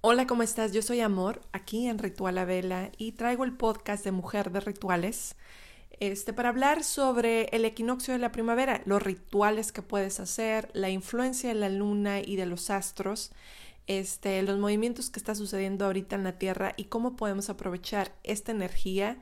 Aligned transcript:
Hola, 0.00 0.28
¿cómo 0.28 0.44
estás? 0.44 0.70
Yo 0.70 0.80
soy 0.80 1.00
Amor, 1.00 1.42
aquí 1.50 1.88
en 1.88 1.98
Ritual 1.98 2.38
a 2.38 2.44
Vela 2.44 2.92
y 2.98 3.12
traigo 3.12 3.42
el 3.42 3.56
podcast 3.56 4.04
de 4.04 4.12
Mujer 4.12 4.52
de 4.52 4.60
Rituales 4.60 5.34
este, 5.98 6.32
para 6.32 6.50
hablar 6.50 6.84
sobre 6.84 7.46
el 7.46 7.64
equinoccio 7.64 8.14
de 8.14 8.20
la 8.20 8.30
primavera, 8.30 8.80
los 8.84 9.02
rituales 9.02 9.72
que 9.72 9.82
puedes 9.82 10.20
hacer, 10.20 10.70
la 10.72 10.88
influencia 10.88 11.48
de 11.48 11.56
la 11.56 11.68
luna 11.68 12.20
y 12.20 12.36
de 12.36 12.46
los 12.46 12.70
astros, 12.70 13.32
este, 13.88 14.40
los 14.42 14.56
movimientos 14.60 15.10
que 15.10 15.18
está 15.18 15.34
sucediendo 15.34 15.86
ahorita 15.86 16.14
en 16.14 16.22
la 16.22 16.38
Tierra 16.38 16.74
y 16.76 16.84
cómo 16.84 17.16
podemos 17.16 17.50
aprovechar 17.50 18.14
esta 18.22 18.52
energía 18.52 19.20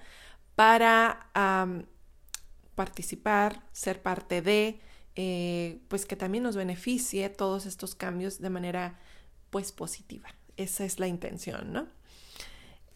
para 0.56 1.30
participar, 2.74 3.62
ser 3.72 4.02
parte 4.02 4.42
de, 4.42 4.78
eh, 5.14 5.80
pues 5.88 6.04
que 6.04 6.16
también 6.16 6.44
nos 6.44 6.54
beneficie 6.54 7.30
todos 7.30 7.64
estos 7.64 7.94
cambios 7.94 8.42
de 8.42 8.50
manera 8.50 9.00
pues 9.48 9.72
positiva. 9.72 10.28
Esa 10.56 10.84
es 10.84 10.98
la 10.98 11.06
intención, 11.06 11.72
¿no? 11.72 11.86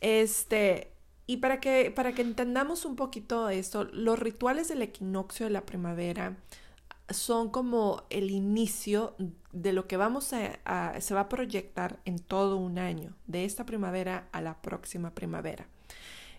Este, 0.01 0.93
y 1.27 1.39
para 1.39 1.61
que, 1.61 1.91
para 1.91 2.13
que 2.13 2.23
entendamos 2.23 2.85
un 2.85 2.97
poquito 2.97 3.49
esto, 3.51 3.85
los 3.85 4.19
rituales 4.19 4.69
del 4.69 4.83
equinoccio 4.83 5.47
de 5.47 5.51
la 5.51 5.67
primavera 5.67 6.37
son 7.11 7.51
como 7.51 8.05
el 8.11 8.31
inicio 8.31 9.15
de 9.53 9.73
lo 9.73 9.87
que 9.87 9.97
vamos 9.97 10.33
a, 10.33 11.01
se 11.01 11.15
va 11.15 11.21
a 11.21 11.29
proyectar 11.29 12.01
en 12.05 12.19
todo 12.19 12.57
un 12.57 12.79
año, 12.79 13.15
de 13.27 13.45
esta 13.45 13.67
primavera 13.67 14.29
a 14.33 14.41
la 14.41 14.61
próxima 14.63 15.11
primavera. 15.15 15.67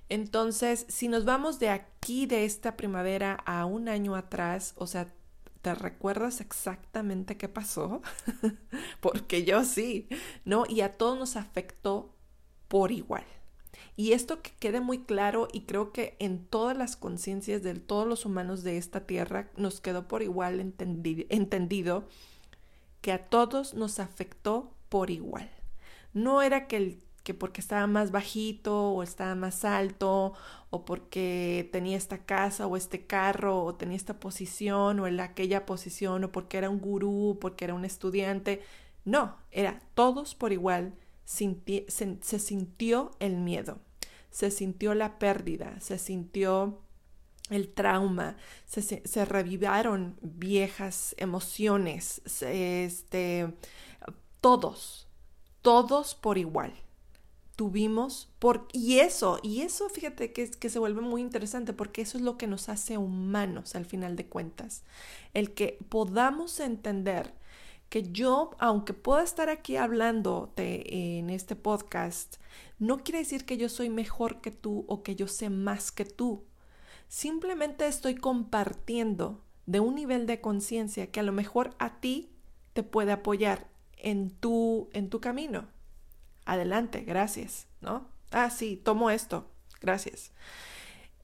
Entonces, 0.09 0.85
si 0.89 1.07
nos 1.07 1.23
vamos 1.23 1.59
de 1.59 1.69
aquí, 1.69 2.25
de 2.25 2.45
esta 2.45 2.75
primavera, 2.75 3.35
a 3.45 3.65
un 3.65 3.87
año 3.87 4.15
atrás, 4.15 4.73
o 4.75 4.87
sea, 4.87 5.07
¿te 5.61 5.75
recuerdas 5.75 6.41
exactamente 6.41 7.37
qué 7.37 7.47
pasó? 7.49 8.01
Porque 8.99 9.43
yo 9.43 9.63
sí, 9.63 10.07
¿no? 10.45 10.63
Y 10.67 10.81
a 10.81 10.97
todos 10.97 11.17
nos 11.17 11.35
afectó 11.35 12.15
por 12.67 12.91
igual. 12.91 13.25
Y 13.95 14.13
esto 14.13 14.41
que 14.41 14.51
quede 14.59 14.81
muy 14.81 14.99
claro 15.03 15.47
y 15.51 15.61
creo 15.61 15.91
que 15.91 16.15
en 16.19 16.45
todas 16.45 16.77
las 16.77 16.95
conciencias 16.95 17.61
de 17.61 17.75
todos 17.75 18.07
los 18.07 18.25
humanos 18.25 18.63
de 18.63 18.77
esta 18.77 19.05
tierra 19.05 19.51
nos 19.57 19.81
quedó 19.81 20.07
por 20.07 20.23
igual 20.23 20.59
entendido 20.59 22.05
que 23.01 23.11
a 23.11 23.29
todos 23.29 23.73
nos 23.73 23.99
afectó 23.99 24.73
por 24.89 25.09
igual. 25.09 25.49
No 26.13 26.41
era 26.41 26.67
que 26.67 26.77
el 26.77 27.03
que 27.23 27.33
porque 27.33 27.61
estaba 27.61 27.87
más 27.87 28.11
bajito 28.11 28.91
o 28.91 29.03
estaba 29.03 29.35
más 29.35 29.63
alto 29.65 30.33
o 30.69 30.85
porque 30.85 31.69
tenía 31.71 31.97
esta 31.97 32.19
casa 32.25 32.67
o 32.67 32.77
este 32.77 33.05
carro 33.05 33.63
o 33.63 33.75
tenía 33.75 33.97
esta 33.97 34.19
posición 34.19 34.99
o 34.99 35.07
en 35.07 35.19
aquella 35.19 35.65
posición 35.65 36.23
o 36.23 36.31
porque 36.31 36.57
era 36.57 36.69
un 36.69 36.79
gurú, 36.79 37.37
porque 37.39 37.65
era 37.65 37.73
un 37.73 37.85
estudiante. 37.85 38.61
No, 39.05 39.37
era 39.51 39.81
todos 39.93 40.35
por 40.35 40.51
igual. 40.53 40.93
se, 41.25 42.39
sintió 42.39 43.11
el 43.19 43.37
miedo, 43.37 43.79
se 44.31 44.51
sintió 44.51 44.93
la 44.95 45.19
pérdida, 45.19 45.79
se 45.79 45.97
sintió 45.99 46.79
el 47.49 47.69
trauma, 47.73 48.37
se, 48.65 48.81
se 48.81 49.25
revivaron 49.25 50.17
viejas 50.21 51.15
emociones, 51.17 52.21
este, 52.41 53.53
todos, 54.41 55.07
todos 55.61 56.15
por 56.15 56.37
igual 56.37 56.73
tuvimos 57.55 58.29
por 58.39 58.67
y 58.71 58.99
eso 58.99 59.39
y 59.43 59.61
eso 59.61 59.89
fíjate 59.89 60.33
que, 60.33 60.49
que 60.49 60.69
se 60.69 60.79
vuelve 60.79 61.01
muy 61.01 61.21
interesante 61.21 61.73
porque 61.73 62.01
eso 62.01 62.17
es 62.17 62.23
lo 62.23 62.37
que 62.37 62.47
nos 62.47 62.69
hace 62.69 62.97
humanos 62.97 63.75
al 63.75 63.85
final 63.85 64.15
de 64.15 64.25
cuentas. 64.25 64.83
El 65.33 65.53
que 65.53 65.77
podamos 65.89 66.59
entender 66.59 67.33
que 67.89 68.03
yo 68.11 68.51
aunque 68.57 68.93
pueda 68.93 69.23
estar 69.23 69.49
aquí 69.49 69.75
hablándote 69.75 71.17
en 71.17 71.29
este 71.29 71.55
podcast 71.55 72.37
no 72.79 73.03
quiere 73.03 73.19
decir 73.19 73.45
que 73.45 73.57
yo 73.57 73.69
soy 73.69 73.89
mejor 73.89 74.41
que 74.41 74.51
tú 74.51 74.85
o 74.87 75.03
que 75.03 75.15
yo 75.15 75.27
sé 75.27 75.49
más 75.49 75.91
que 75.91 76.05
tú. 76.05 76.45
Simplemente 77.09 77.85
estoy 77.85 78.15
compartiendo 78.15 79.43
de 79.65 79.81
un 79.81 79.95
nivel 79.95 80.25
de 80.25 80.41
conciencia 80.41 81.11
que 81.11 81.19
a 81.19 81.23
lo 81.23 81.33
mejor 81.33 81.75
a 81.77 81.99
ti 81.99 82.31
te 82.73 82.83
puede 82.83 83.11
apoyar 83.11 83.67
en 83.97 84.31
tu 84.31 84.89
en 84.93 85.09
tu 85.09 85.19
camino 85.19 85.67
adelante, 86.45 87.01
gracias, 87.01 87.67
¿no? 87.81 88.07
Ah, 88.31 88.49
sí, 88.49 88.77
tomo 88.77 89.09
esto, 89.09 89.49
gracias. 89.81 90.31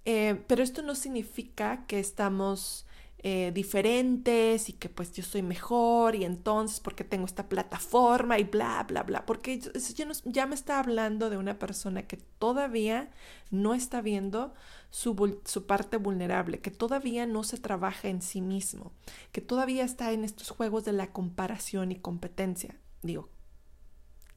Eh, 0.05 0.41
pero 0.47 0.63
esto 0.63 0.81
no 0.81 0.95
significa 0.95 1.85
que 1.87 1.99
estamos 1.99 2.87
eh, 3.19 3.51
diferentes 3.53 4.69
y 4.69 4.73
que 4.73 4.89
pues 4.89 5.11
yo 5.11 5.23
soy 5.23 5.41
mejor 5.41 6.15
y 6.15 6.23
entonces 6.23 6.79
porque 6.79 7.03
tengo 7.03 7.25
esta 7.25 7.49
plataforma 7.49 8.37
y 8.37 8.43
bla, 8.43 8.85
bla, 8.87 9.03
bla, 9.03 9.25
porque 9.25 9.59
ya, 9.59 10.07
ya 10.23 10.45
me 10.45 10.55
está 10.55 10.79
hablando 10.79 11.29
de 11.29 11.37
una 11.37 11.57
persona 11.57 12.03
que 12.03 12.17
todavía 12.17 13.09
no 13.49 13.73
está 13.73 14.01
viendo 14.01 14.53
su, 14.91 15.39
su 15.45 15.65
parte 15.65 15.97
vulnerable, 15.97 16.59
que 16.61 16.71
todavía 16.71 17.25
no 17.25 17.43
se 17.43 17.57
trabaja 17.57 18.07
en 18.07 18.21
sí 18.21 18.39
mismo, 18.39 18.93
que 19.31 19.41
todavía 19.41 19.83
está 19.83 20.11
en 20.11 20.23
estos 20.23 20.51
juegos 20.51 20.85
de 20.85 20.93
la 20.93 21.11
comparación 21.11 21.91
y 21.91 21.95
competencia. 21.95 22.79
Digo, 23.01 23.29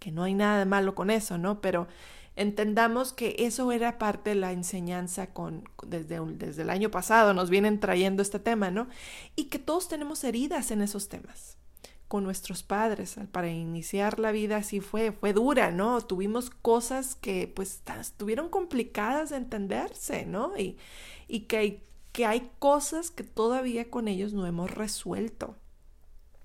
que 0.00 0.10
no 0.10 0.24
hay 0.24 0.34
nada 0.34 0.58
de 0.58 0.64
malo 0.64 0.96
con 0.96 1.10
eso, 1.10 1.38
¿no? 1.38 1.60
Pero 1.60 1.86
entendamos 2.34 3.12
que 3.12 3.36
eso 3.38 3.70
era 3.70 3.98
parte 3.98 4.30
de 4.30 4.36
la 4.36 4.50
enseñanza 4.50 5.28
con, 5.28 5.68
desde, 5.86 6.20
desde 6.20 6.62
el 6.62 6.70
año 6.70 6.90
pasado, 6.90 7.34
nos 7.34 7.50
vienen 7.50 7.78
trayendo 7.78 8.22
este 8.22 8.40
tema, 8.40 8.70
¿no? 8.70 8.88
Y 9.36 9.44
que 9.44 9.58
todos 9.58 9.88
tenemos 9.88 10.24
heridas 10.24 10.70
en 10.70 10.82
esos 10.82 11.08
temas 11.08 11.58
con 12.08 12.24
nuestros 12.24 12.62
padres. 12.64 13.16
Para 13.30 13.50
iniciar 13.50 14.18
la 14.18 14.32
vida 14.32 14.56
así 14.56 14.80
fue, 14.80 15.12
fue 15.12 15.32
dura, 15.32 15.70
¿no? 15.70 16.00
Tuvimos 16.00 16.50
cosas 16.50 17.14
que 17.14 17.46
pues 17.54 17.82
estuvieron 18.00 18.48
complicadas 18.48 19.30
de 19.30 19.36
entenderse, 19.36 20.26
¿no? 20.26 20.56
Y, 20.56 20.76
y 21.28 21.42
que, 21.42 21.84
que 22.12 22.26
hay 22.26 22.50
cosas 22.58 23.10
que 23.10 23.22
todavía 23.22 23.90
con 23.90 24.08
ellos 24.08 24.32
no 24.32 24.46
hemos 24.46 24.70
resuelto 24.70 25.56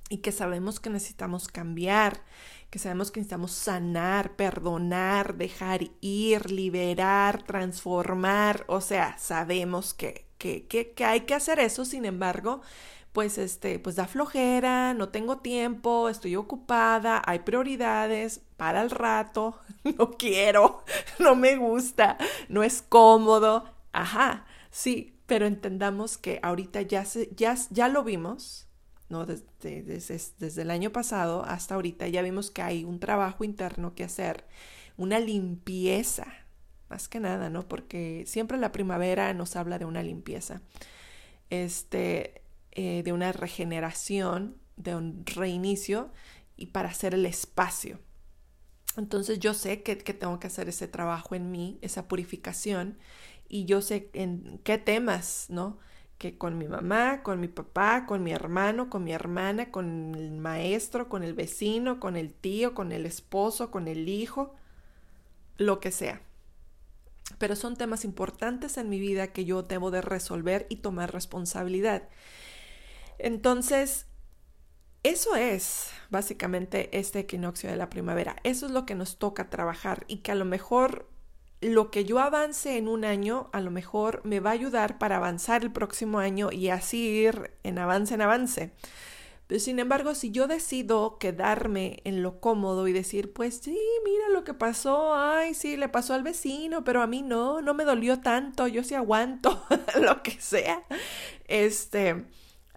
y 0.10 0.18
que 0.18 0.32
sabemos 0.32 0.80
que 0.80 0.90
necesitamos 0.90 1.48
cambiar 1.48 2.22
que 2.70 2.80
sabemos 2.80 3.12
que 3.12 3.20
necesitamos 3.20 3.52
sanar, 3.52 4.36
perdonar, 4.36 5.36
dejar 5.36 5.82
ir, 6.02 6.52
liberar, 6.52 7.44
transformar, 7.44 8.66
o 8.68 8.82
sea, 8.82 9.18
sabemos 9.18 9.94
que, 9.94 10.26
que, 10.38 10.68
que, 10.68 11.06
hay 11.06 11.22
que 11.22 11.34
hacer 11.36 11.60
eso, 11.60 11.86
sin 11.86 12.06
embargo, 12.06 12.62
pues 13.14 13.38
este, 13.38 13.80
pues 13.80 13.96
da 13.96 14.08
flojera, 14.08 14.94
no 14.94 15.10
tengo 15.10 15.38
tiempo, 15.38 16.10
estoy 16.10 16.36
ocupada, 16.36 17.22
hay 17.26 17.40
prioridades 17.40 18.42
para 18.58 18.82
el 18.82 18.90
rato, 18.90 19.60
no 19.98 20.12
quiero, 20.12 20.84
no 21.20 21.36
me 21.36 21.56
gusta, 21.56 22.18
no 22.50 22.64
es 22.64 22.82
cómodo, 22.82 23.66
ajá, 23.94 24.46
sí, 24.70 25.18
pero 25.28 25.46
entendamos 25.46 26.18
que 26.18 26.40
ahorita 26.44 26.82
ya, 26.82 27.06
se, 27.06 27.30
ya, 27.36 27.56
ya 27.70 27.88
lo 27.88 28.04
vimos, 28.04 28.68
¿no? 29.10 29.26
Desde, 29.26 30.62
el 30.62 30.72
año 30.72 30.92
pasado 30.92 31.44
hasta 31.46 31.76
ahorita 31.76 32.08
ya 32.08 32.22
vimos 32.22 32.52
que 32.52 32.62
hay 32.62 32.84
un 32.84 33.00
trabajo 33.00 33.44
interno 33.44 33.96
que 33.96 34.04
hacer, 34.04 34.46
una 34.98 35.20
limpieza, 35.20 36.28
más 36.90 37.08
que 37.08 37.20
nada, 37.20 37.50
¿no? 37.50 37.68
Porque 37.68 38.24
siempre 38.28 38.58
la 38.58 38.72
primavera 38.72 39.34
nos 39.34 39.56
habla 39.56 39.80
de 39.80 39.86
una 39.86 40.04
limpieza, 40.04 40.62
este, 41.50 42.42
eh, 42.72 43.04
de 43.04 43.14
una 43.14 43.32
regeneración, 43.32 44.58
de 44.78 44.96
un 44.96 45.26
reinicio 45.26 46.12
y 46.58 46.68
para 46.68 46.90
hacer 46.90 47.14
el 47.14 47.26
espacio. 47.26 48.00
Entonces 48.98 49.40
yo 49.40 49.54
sé 49.54 49.84
que, 49.84 49.98
que 49.98 50.14
tengo 50.14 50.40
que 50.40 50.48
hacer 50.48 50.70
ese 50.70 50.88
trabajo 50.88 51.36
en 51.36 51.52
mí, 51.52 51.78
esa 51.82 52.08
purificación, 52.08 52.98
y 53.48 53.66
yo 53.66 53.82
sé 53.82 54.10
en 54.14 54.60
qué 54.64 54.78
temas, 54.78 55.48
¿no? 55.50 55.78
Que 56.18 56.38
con 56.38 56.58
mi 56.58 56.68
mamá, 56.68 57.24
con 57.24 57.40
mi 57.40 57.48
papá, 57.48 58.06
con 58.06 58.24
mi 58.24 58.32
hermano, 58.32 58.90
con 58.90 59.04
mi 59.04 59.12
hermana, 59.12 59.72
con 59.72 60.16
el 60.16 60.32
maestro, 60.32 61.10
con 61.10 61.24
el 61.24 61.34
vecino, 61.34 62.00
con 62.00 62.16
el 62.16 62.34
tío, 62.34 62.74
con 62.74 62.92
el 62.92 63.06
esposo, 63.06 63.70
con 63.70 63.88
el 63.88 64.08
hijo, 64.08 64.56
lo 65.58 65.80
que 65.80 65.92
sea. 65.92 66.22
Pero 67.38 67.56
son 67.56 67.76
temas 67.76 68.06
importantes 68.06 68.78
en 68.78 68.90
mi 68.90 69.00
vida 69.00 69.34
que 69.34 69.46
yo 69.46 69.64
debo 69.64 69.92
de 69.92 70.02
resolver 70.02 70.68
y 70.70 70.78
tomar 70.78 71.12
responsabilidad. 71.12 72.08
Entonces, 73.18 74.06
eso 75.04 75.36
es 75.36 75.92
básicamente 76.10 76.98
este 76.98 77.20
equinoccio 77.20 77.70
de 77.70 77.76
la 77.76 77.90
primavera. 77.90 78.38
Eso 78.44 78.66
es 78.68 78.72
lo 78.72 78.86
que 78.86 78.96
nos 78.96 79.18
toca 79.18 79.50
trabajar 79.50 80.06
y 80.08 80.18
que 80.18 80.32
a 80.32 80.36
lo 80.36 80.46
mejor 80.46 81.10
lo 81.66 81.92
que 81.92 82.06
yo 82.06 82.20
avance 82.20 82.78
en 82.78 82.88
un 82.88 83.06
año 83.06 83.50
a 83.54 83.62
lo 83.62 83.72
mejor 83.72 84.22
me 84.24 84.40
va 84.40 84.52
a 84.52 84.54
ayudar 84.54 84.98
para 84.98 85.18
avanzar 85.18 85.64
el 85.64 85.72
próximo 85.72 86.20
año 86.20 86.52
y 86.52 86.70
así 86.70 87.08
ir 87.08 87.52
en 87.64 87.80
avance 87.80 88.14
en 88.14 88.22
avance. 88.22 88.72
Pero 89.48 89.60
sin 89.60 89.78
embargo, 89.78 90.16
si 90.16 90.32
yo 90.32 90.48
decido 90.48 91.20
quedarme 91.20 92.02
en 92.04 92.24
lo 92.24 92.40
cómodo 92.40 92.88
y 92.88 92.94
decir, 92.94 93.32
pues 93.32 93.60
sí, 93.64 93.78
mira 94.04 94.30
lo 94.30 94.44
que 94.44 94.56
pasó, 94.56 95.14
ay, 95.16 95.54
sí, 95.54 95.78
le 95.78 95.88
pasó 95.88 96.16
al 96.16 96.24
vecino, 96.24 96.84
pero 96.84 97.04
a 97.04 97.08
mí 97.08 97.22
no, 97.22 97.62
no 97.62 97.76
me 97.76 97.84
dolió 97.84 98.22
tanto, 98.22 98.68
yo 98.68 98.84
sí 98.84 98.96
aguanto, 98.96 99.64
lo 100.02 100.24
que 100.24 100.32
sea. 100.40 100.84
Este, 101.48 102.26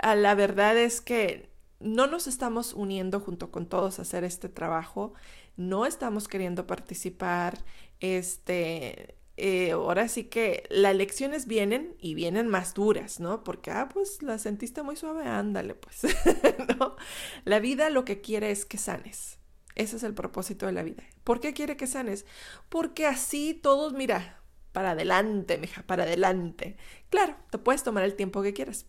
la 0.02 0.34
verdad 0.34 0.76
es 0.76 1.00
que 1.00 1.49
no 1.81 2.06
nos 2.06 2.26
estamos 2.26 2.75
uniendo 2.75 3.20
junto 3.20 3.50
con 3.50 3.67
todos 3.67 3.99
a 3.99 4.02
hacer 4.02 4.25
este 4.25 4.50
trabajo 4.50 5.14
no 5.58 5.87
estamos 5.87 6.29
queriendo 6.29 6.67
participar, 6.67 7.58
este, 8.00 9.17
eh, 9.37 9.73
ahora 9.73 10.09
sí 10.09 10.25
que 10.25 10.65
las 10.69 10.97
lecciones 10.97 11.47
vienen 11.47 11.97
y 12.00 12.15
vienen 12.15 12.49
más 12.49 12.75
duras, 12.75 13.21
¿no? 13.21 13.45
Porque, 13.45 13.71
ah, 13.71 13.89
pues 13.89 14.23
la 14.23 14.39
sentiste 14.39 14.83
muy 14.83 14.97
suave, 14.97 15.25
ándale, 15.25 15.75
pues, 15.75 16.03
¿no? 16.79 16.97
La 17.45 17.61
vida 17.61 17.91
lo 17.91 18.05
que 18.05 18.21
quiere 18.21 18.50
es 18.50 18.65
que 18.65 18.79
sanes. 18.79 19.39
Ese 19.77 19.97
es 19.97 20.03
el 20.03 20.15
propósito 20.15 20.67
de 20.67 20.73
la 20.73 20.83
vida. 20.83 21.05
¿Por 21.23 21.39
qué 21.39 21.53
quiere 21.55 21.77
que 21.77 21.87
sanes? 21.87 22.27
Porque 22.69 23.06
así 23.06 23.55
todos, 23.55 23.93
mira, 23.93 24.43
para 24.73 24.91
adelante, 24.91 25.59
mija, 25.59 25.83
para 25.83 26.03
adelante. 26.03 26.77
Claro, 27.11 27.37
te 27.51 27.59
puedes 27.59 27.85
tomar 27.85 28.03
el 28.05 28.17
tiempo 28.17 28.43
que 28.43 28.53
quieras, 28.55 28.87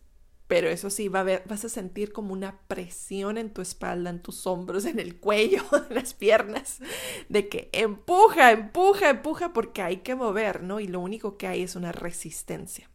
pero 0.49 0.67
eso 0.67 0.89
sí, 0.89 1.09
vas 1.09 1.63
a 1.63 1.69
sentir 1.69 2.11
como 2.11 2.33
una 2.33 2.59
presión 2.67 3.37
en 3.37 3.53
tu 3.53 3.61
espalda, 3.61 4.09
en 4.09 4.19
tus 4.19 4.47
hombros, 4.47 4.85
en 4.85 4.97
el 4.97 5.19
cuello, 5.19 5.61
en 5.89 5.95
las 5.95 6.15
piernas, 6.15 6.79
de 7.29 7.47
que 7.47 7.69
empuja, 7.71 8.51
empuja, 8.51 9.11
empuja, 9.11 9.53
porque 9.53 9.83
hay 9.83 9.97
que 9.97 10.15
mover, 10.15 10.63
¿no? 10.63 10.79
Y 10.79 10.87
lo 10.87 11.01
único 11.01 11.37
que 11.37 11.45
hay 11.45 11.61
es 11.61 11.75
una 11.75 11.91
resistencia. 11.91 12.89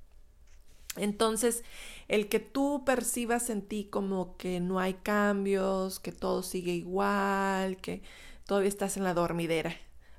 Entonces, 0.96 1.62
el 2.08 2.28
que 2.28 2.40
tú 2.40 2.82
percibas 2.84 3.48
en 3.50 3.62
ti 3.62 3.84
como 3.84 4.36
que 4.36 4.58
no 4.58 4.80
hay 4.80 4.94
cambios, 4.94 6.00
que 6.00 6.10
todo 6.10 6.42
sigue 6.42 6.72
igual, 6.72 7.76
que 7.76 8.02
todavía 8.46 8.68
estás 8.68 8.96
en 8.96 9.04
la 9.04 9.14
dormidera, 9.14 9.76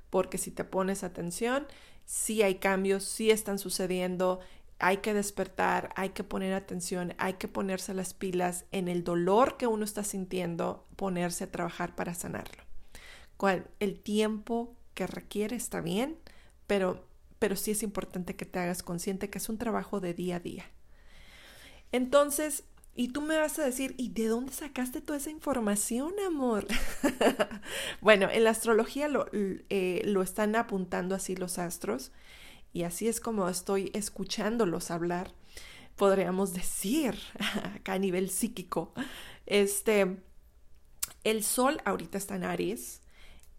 porque 0.08 0.38
si 0.38 0.50
te 0.50 0.64
pones 0.64 1.04
atención, 1.04 1.66
sí 2.06 2.40
hay 2.42 2.54
cambios, 2.54 3.04
sí 3.04 3.30
están 3.30 3.58
sucediendo, 3.58 4.40
hay 4.78 4.98
que 4.98 5.14
despertar, 5.14 5.90
hay 5.96 6.10
que 6.10 6.24
poner 6.24 6.52
atención, 6.52 7.14
hay 7.18 7.34
que 7.34 7.48
ponerse 7.48 7.94
las 7.94 8.14
pilas 8.14 8.66
en 8.72 8.88
el 8.88 9.04
dolor 9.04 9.56
que 9.56 9.66
uno 9.66 9.84
está 9.84 10.04
sintiendo, 10.04 10.86
ponerse 10.96 11.44
a 11.44 11.50
trabajar 11.50 11.94
para 11.94 12.14
sanarlo. 12.14 12.62
El 13.80 13.98
tiempo 14.00 14.76
que 14.94 15.06
requiere 15.06 15.56
está 15.56 15.80
bien, 15.80 16.18
pero, 16.66 17.06
pero 17.38 17.56
sí 17.56 17.70
es 17.70 17.82
importante 17.82 18.36
que 18.36 18.46
te 18.46 18.58
hagas 18.58 18.82
consciente 18.82 19.30
que 19.30 19.38
es 19.38 19.48
un 19.48 19.58
trabajo 19.58 20.00
de 20.00 20.14
día 20.14 20.36
a 20.36 20.40
día. 20.40 20.64
Entonces, 21.92 22.64
y 22.94 23.08
tú 23.08 23.20
me 23.20 23.36
vas 23.36 23.58
a 23.58 23.64
decir, 23.64 23.94
¿y 23.98 24.08
de 24.08 24.26
dónde 24.26 24.52
sacaste 24.52 25.00
toda 25.02 25.18
esa 25.18 25.30
información, 25.30 26.14
amor? 26.26 26.66
bueno, 28.00 28.28
en 28.30 28.44
la 28.44 28.50
astrología 28.50 29.08
lo, 29.08 29.26
eh, 29.32 30.02
lo 30.04 30.22
están 30.22 30.56
apuntando 30.56 31.14
así 31.14 31.36
los 31.36 31.58
astros 31.58 32.10
y 32.76 32.82
así 32.82 33.08
es 33.08 33.20
como 33.20 33.48
estoy 33.48 33.90
escuchándolos 33.94 34.90
hablar, 34.90 35.32
podríamos 35.96 36.52
decir, 36.52 37.14
acá 37.74 37.94
a 37.94 37.98
nivel 37.98 38.28
psíquico. 38.28 38.92
Este, 39.46 40.18
el 41.24 41.42
sol 41.42 41.80
ahorita 41.86 42.18
está 42.18 42.36
en 42.36 42.44
Aries, 42.44 43.00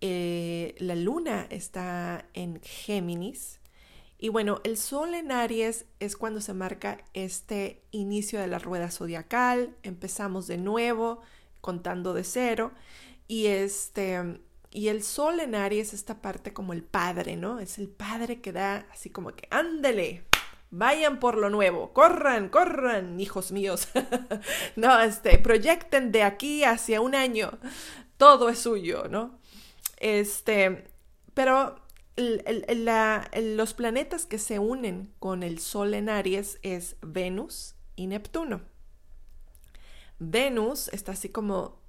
eh, 0.02 0.76
la 0.78 0.94
luna 0.94 1.48
está 1.50 2.28
en 2.36 2.62
Géminis. 2.62 3.60
Y 4.20 4.30
bueno, 4.30 4.62
el 4.64 4.78
sol 4.78 5.16
en 5.16 5.32
Aries 5.32 5.86
es 6.00 6.16
cuando 6.16 6.40
se 6.40 6.54
marca 6.54 7.00
este 7.16 7.82
inicio 7.90 8.40
de 8.40 8.46
la 8.46 8.60
rueda 8.60 8.92
zodiacal, 8.92 9.76
empezamos 9.82 10.46
de 10.46 10.60
nuevo, 10.60 11.22
contando 11.60 12.14
de 12.14 12.24
cero, 12.24 12.72
y 13.28 13.48
este, 13.48 14.42
y 14.72 14.90
el 14.90 15.04
sol 15.04 15.40
en 15.40 15.56
Aries, 15.56 15.94
esta 15.94 16.22
parte 16.22 16.54
como 16.54 16.74
el 16.74 16.84
padre, 16.84 17.36
¿no? 17.36 17.60
Es 17.60 17.78
el 17.78 17.88
padre 17.90 18.42
que 18.42 18.52
da 18.52 18.88
así 18.92 19.10
como 19.10 19.36
que, 19.36 19.48
ándele, 19.50 20.26
vayan 20.70 21.20
por 21.20 21.38
lo 21.38 21.50
nuevo, 21.50 21.94
corran, 21.94 22.50
corran, 22.50 23.20
hijos 23.20 23.52
míos. 23.52 23.88
no, 24.76 25.00
este, 25.00 25.38
proyecten 25.40 26.12
de 26.12 26.24
aquí 26.24 26.64
hacia 26.64 27.02
un 27.02 27.16
año, 27.16 27.58
todo 28.18 28.50
es 28.50 28.60
suyo, 28.60 29.06
¿no? 29.10 29.40
Este, 29.98 30.88
pero 31.34 31.76
los 32.18 33.74
planetas 33.74 34.26
que 34.26 34.40
se 34.40 34.60
unen 34.60 35.14
con 35.20 35.44
el 35.44 35.60
Sol 35.60 35.94
en 35.94 36.10
Aries 36.10 36.60
es 36.64 36.98
Venus 37.02 37.76
y 37.96 38.08
Neptuno. 38.08 38.62
Venus 40.20 40.88
está 40.90 41.12
así 41.12 41.30
como 41.30 41.80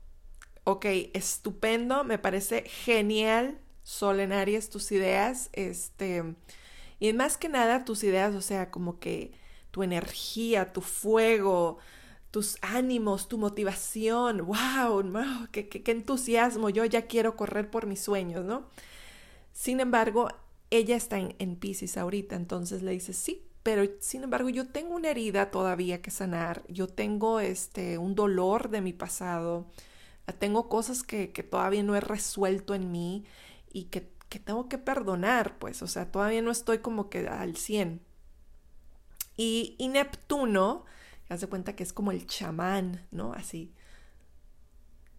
ok, 0.68 0.84
estupendo, 1.14 2.04
me 2.04 2.18
parece 2.18 2.62
genial, 2.64 3.58
Sol 3.84 4.20
en 4.20 4.34
Aries, 4.34 4.68
tus 4.68 4.92
ideas, 4.92 5.48
este, 5.54 6.34
y 7.00 7.10
más 7.14 7.38
que 7.38 7.48
nada 7.48 7.86
tus 7.86 8.04
ideas, 8.04 8.34
o 8.34 8.42
sea, 8.42 8.70
como 8.70 8.98
que 8.98 9.32
tu 9.70 9.82
energía, 9.82 10.74
tu 10.74 10.82
fuego, 10.82 11.78
tus 12.30 12.58
ánimos, 12.60 13.28
tu 13.28 13.38
motivación, 13.38 14.44
wow, 14.44 15.02
qué, 15.52 15.70
qué, 15.70 15.90
entusiasmo, 15.90 16.68
yo 16.68 16.84
ya 16.84 17.06
quiero 17.06 17.34
correr 17.34 17.70
por 17.70 17.86
mis 17.86 18.02
sueños, 18.02 18.44
¿no? 18.44 18.68
Sin 19.54 19.80
embargo, 19.80 20.28
ella 20.68 20.96
está 20.96 21.18
en, 21.18 21.34
en 21.38 21.56
Pisces 21.56 21.96
ahorita, 21.96 22.36
entonces 22.36 22.82
le 22.82 22.90
dice, 22.90 23.14
sí, 23.14 23.42
pero 23.62 23.84
sin 24.00 24.22
embargo 24.24 24.50
yo 24.50 24.68
tengo 24.68 24.94
una 24.94 25.08
herida 25.08 25.50
todavía 25.50 26.02
que 26.02 26.10
sanar, 26.10 26.62
yo 26.68 26.88
tengo 26.88 27.40
este, 27.40 27.96
un 27.96 28.14
dolor 28.14 28.68
de 28.68 28.82
mi 28.82 28.92
pasado, 28.92 29.66
tengo 30.32 30.68
cosas 30.68 31.02
que, 31.02 31.28
todavía 31.28 31.82
no 31.82 31.96
he 31.96 32.00
resuelto 32.00 32.74
en 32.74 32.90
mí 32.92 33.24
y 33.72 33.84
que, 33.84 34.12
tengo 34.44 34.68
que 34.68 34.78
perdonar, 34.78 35.58
pues, 35.58 35.82
o 35.82 35.86
sea, 35.86 36.10
todavía 36.10 36.42
no 36.42 36.50
estoy 36.50 36.78
como 36.78 37.08
que 37.08 37.28
al 37.28 37.56
100. 37.56 38.02
Y, 39.36 39.74
y 39.78 39.88
Neptuno, 39.88 40.84
haz 41.28 41.40
de 41.40 41.46
cuenta 41.46 41.74
que 41.74 41.82
es 41.82 41.92
como 41.92 42.10
el 42.10 42.26
chamán, 42.26 43.06
¿no? 43.10 43.32
Así. 43.32 43.72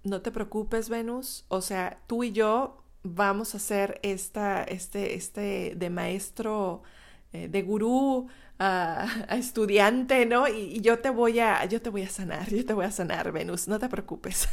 No 0.03 0.21
te 0.21 0.31
preocupes, 0.31 0.89
Venus, 0.89 1.45
o 1.47 1.61
sea, 1.61 2.01
tú 2.07 2.23
y 2.23 2.31
yo 2.31 2.83
vamos 3.03 3.53
a 3.53 3.57
hacer 3.57 3.99
esta, 4.03 4.63
este, 4.63 5.15
este 5.15 5.73
de 5.75 5.89
maestro, 5.89 6.83
de 7.31 7.61
gurú, 7.61 8.27
a, 8.59 9.07
estudiante, 9.31 10.25
¿no? 10.25 10.47
Y, 10.47 10.81
yo 10.81 10.99
te 10.99 11.09
voy 11.09 11.39
a, 11.39 11.65
yo 11.65 11.81
te 11.81 11.89
voy 11.89 12.03
a 12.03 12.09
sanar, 12.09 12.49
yo 12.49 12.65
te 12.65 12.73
voy 12.73 12.85
a 12.85 12.91
sanar, 12.91 13.31
Venus, 13.31 13.67
no 13.67 13.79
te 13.79 13.89
preocupes. 13.89 14.49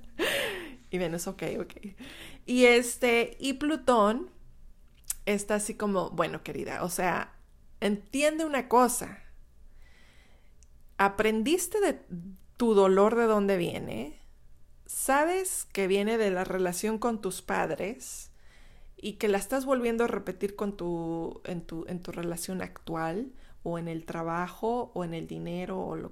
y 0.90 0.98
Venus, 0.98 1.26
ok, 1.26 1.42
ok. 1.60 1.72
Y 2.46 2.64
este, 2.64 3.36
y 3.40 3.54
Plutón 3.54 4.30
está 5.26 5.56
así 5.56 5.74
como, 5.74 6.10
bueno, 6.10 6.42
querida, 6.42 6.84
o 6.84 6.88
sea, 6.88 7.34
entiende 7.80 8.44
una 8.44 8.68
cosa. 8.68 9.18
Aprendiste 10.98 11.80
de 11.80 12.00
tu 12.56 12.74
dolor 12.74 13.16
de 13.16 13.24
dónde 13.24 13.56
viene. 13.56 14.22
Sabes 14.86 15.66
que 15.72 15.88
viene 15.88 16.16
de 16.16 16.30
la 16.30 16.44
relación 16.44 16.98
con 16.98 17.20
tus 17.20 17.42
padres 17.42 18.30
y 19.06 19.12
que 19.12 19.28
la 19.28 19.38
estás 19.38 19.64
volviendo 19.66 20.02
a 20.02 20.08
repetir 20.08 20.56
con 20.56 20.76
tu, 20.76 21.40
en, 21.44 21.60
tu, 21.60 21.84
en 21.86 22.02
tu 22.02 22.10
relación 22.10 22.60
actual 22.60 23.30
o 23.62 23.78
en 23.78 23.86
el 23.86 24.04
trabajo 24.04 24.90
o 24.94 25.04
en 25.04 25.14
el 25.14 25.28
dinero 25.28 25.78
o 25.80 25.94
lo 25.94 26.10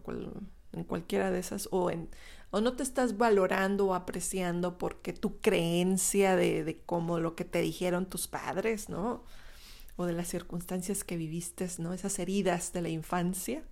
en 0.72 0.84
cualquiera 0.84 1.32
de 1.32 1.40
esas 1.40 1.68
o 1.72 1.90
en 1.90 2.08
o 2.52 2.60
no 2.60 2.76
te 2.76 2.84
estás 2.84 3.18
valorando 3.18 3.86
o 3.86 3.94
apreciando 3.94 4.78
porque 4.78 5.12
tu 5.12 5.40
creencia 5.40 6.36
de, 6.36 6.62
de 6.62 6.82
cómo 6.86 7.18
lo 7.18 7.34
que 7.34 7.44
te 7.44 7.60
dijeron 7.62 8.06
tus 8.06 8.28
padres, 8.28 8.88
¿no? 8.88 9.24
O 9.96 10.06
de 10.06 10.12
las 10.12 10.28
circunstancias 10.28 11.02
que 11.02 11.16
viviste, 11.16 11.68
¿no? 11.78 11.94
Esas 11.94 12.20
heridas 12.20 12.72
de 12.72 12.82
la 12.82 12.90
infancia. 12.90 13.64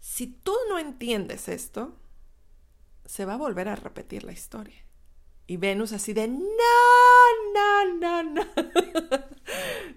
Si 0.00 0.26
tú 0.26 0.52
no 0.68 0.80
entiendes 0.80 1.48
esto, 1.48 1.94
se 3.04 3.24
va 3.24 3.34
a 3.34 3.38
volver 3.38 3.68
a 3.68 3.76
repetir 3.76 4.24
la 4.24 4.32
historia. 4.32 4.87
Y 5.48 5.56
Venus 5.56 5.92
así 5.92 6.12
de, 6.12 6.28
no, 6.28 6.44
no, 7.54 7.94
no, 7.94 8.22
no. 8.22 8.42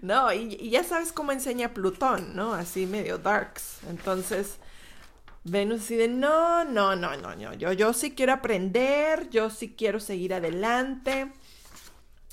no, 0.00 0.32
y, 0.32 0.70
ya 0.70 0.82
sabes 0.82 1.12
cómo 1.12 1.30
enseña 1.30 1.74
Plutón, 1.74 2.34
¿no? 2.34 2.54
Así 2.54 2.86
medio 2.86 3.18
darks. 3.18 3.80
Entonces, 3.90 4.56
Venus 5.44 5.82
así 5.82 5.96
de, 5.96 6.08
no, 6.08 6.64
no, 6.64 6.96
no, 6.96 7.18
no, 7.18 7.36
no. 7.36 7.52
Yo, 7.52 7.74
yo 7.74 7.92
sí 7.92 8.12
quiero 8.12 8.32
aprender, 8.32 9.28
yo 9.28 9.50
sí 9.50 9.74
quiero 9.76 10.00
seguir 10.00 10.32
adelante. 10.32 11.30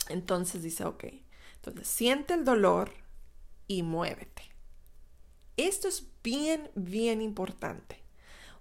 Entonces 0.08 0.64
dice, 0.64 0.86
ok. 0.86 1.04
Entonces, 1.56 1.90
siente 1.90 2.34
el 2.36 2.46
dolor 2.46 2.94
y 3.68 3.84
muévete. 3.84 4.44
Esto 5.58 5.90
es 5.90 6.08
bien, 6.24 6.72
bien 6.74 7.22
importante. 7.22 8.02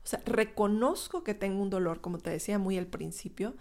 O 0.03 0.07
sea, 0.09 0.21
reconozco 0.27 1.23
que 1.23 1.35
tengo 1.35 1.63
un 1.63 1.71
dolor, 1.71 2.01
como 2.01 2.19
te 2.19 2.31
decía 2.31 2.59
muy 2.59 2.77
al 2.77 2.89
principio, 2.89 3.55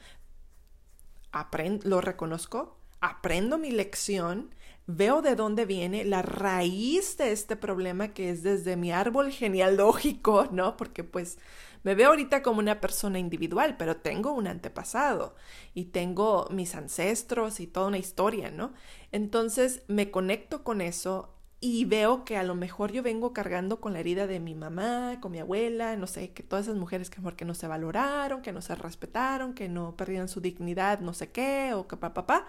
lo 1.84 2.02
reconozco, 2.02 2.78
aprendo 3.02 3.58
mi 3.58 3.72
lección, 3.72 4.54
veo 4.88 5.22
de 5.22 5.36
dónde 5.36 5.66
viene 5.66 6.06
la 6.06 6.22
raíz 6.22 7.18
de 7.18 7.32
este 7.32 7.56
problema 7.56 8.10
que 8.10 8.30
es 8.30 8.42
desde 8.42 8.78
mi 8.78 8.92
árbol 8.92 9.32
genealógico, 9.32 10.48
¿no? 10.52 10.78
Porque 10.78 11.04
pues 11.04 11.38
me 11.84 11.96
veo 11.96 12.10
ahorita 12.10 12.42
como 12.42 12.60
una 12.60 12.82
persona 12.82 13.20
individual, 13.20 13.78
pero 13.78 13.98
tengo 13.98 14.32
un 14.32 14.48
antepasado 14.48 15.36
y 15.74 15.86
tengo 15.86 16.48
mis 16.52 16.76
ancestros 16.76 17.60
y 17.60 17.68
toda 17.68 17.88
una 17.88 17.98
historia, 17.98 18.50
¿no? 18.50 18.74
Entonces 19.12 19.84
me 19.88 20.10
conecto 20.10 20.64
con 20.64 20.82
eso 20.82 21.37
y 21.60 21.86
veo 21.86 22.24
que 22.24 22.38
a 22.38 22.44
lo 22.44 22.54
mejor 22.54 22.92
yo 22.92 23.02
vengo 23.02 23.34
cargando 23.34 23.82
con 23.82 23.94
la 23.94 24.00
herida 24.00 24.28
de 24.28 24.40
mi 24.40 24.54
mamá, 24.54 25.18
con 25.20 25.32
mi 25.32 25.40
abuela, 25.40 25.96
no 25.96 26.06
sé, 26.06 26.30
que 26.32 26.44
todas 26.44 26.66
esas 26.66 26.78
mujeres 26.78 27.10
que, 27.10 27.20
que 27.36 27.46
no 27.46 27.56
se 27.56 27.68
valoraron, 27.68 28.44
que 28.44 28.54
no 28.54 28.62
se 28.62 28.76
respetaron, 28.76 29.54
que 29.56 29.68
no 29.68 29.96
perdieron 29.98 30.28
su 30.28 30.40
dignidad, 30.40 31.00
no 31.00 31.14
sé 31.14 31.32
qué, 31.32 31.74
o 31.74 31.88
que 31.88 31.98
papá, 31.98 32.26
papá. 32.26 32.48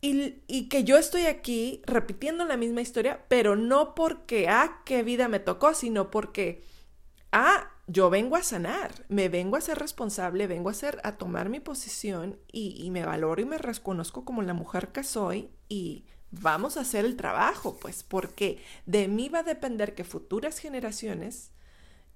Y, 0.00 0.42
y, 0.46 0.68
que 0.68 0.84
yo 0.84 0.98
estoy 0.98 1.22
aquí 1.26 1.82
repitiendo 1.86 2.44
la 2.44 2.58
misma 2.58 2.82
historia, 2.82 3.24
pero 3.28 3.56
no 3.56 3.94
porque, 3.94 4.48
ah, 4.48 4.82
qué 4.84 5.02
vida 5.02 5.28
me 5.28 5.40
tocó, 5.40 5.74
sino 5.74 6.10
porque, 6.10 6.62
ah, 7.32 7.70
yo 7.86 8.10
vengo 8.10 8.36
a 8.36 8.42
sanar, 8.42 9.04
me 9.08 9.28
vengo 9.28 9.56
a 9.56 9.62
ser 9.62 9.78
responsable, 9.78 10.46
vengo 10.46 10.68
a 10.70 10.74
ser, 10.74 11.00
a 11.04 11.16
tomar 11.16 11.48
mi 11.48 11.58
posición 11.60 12.38
y 12.52 12.90
me 12.90 13.04
valoro 13.04 13.40
y 13.42 13.46
me 13.46 13.58
reconozco 13.58 14.24
como 14.24 14.42
la 14.42 14.54
mujer 14.54 14.88
que 14.88 15.04
soy 15.04 15.50
y 15.68 16.04
vamos 16.40 16.76
a 16.76 16.80
hacer 16.80 17.04
el 17.04 17.16
trabajo, 17.16 17.76
pues, 17.78 18.02
porque 18.02 18.62
de 18.86 19.08
mí 19.08 19.28
va 19.28 19.40
a 19.40 19.44
depender 19.44 19.94
que 19.94 20.04
futuras 20.04 20.58
generaciones 20.58 21.50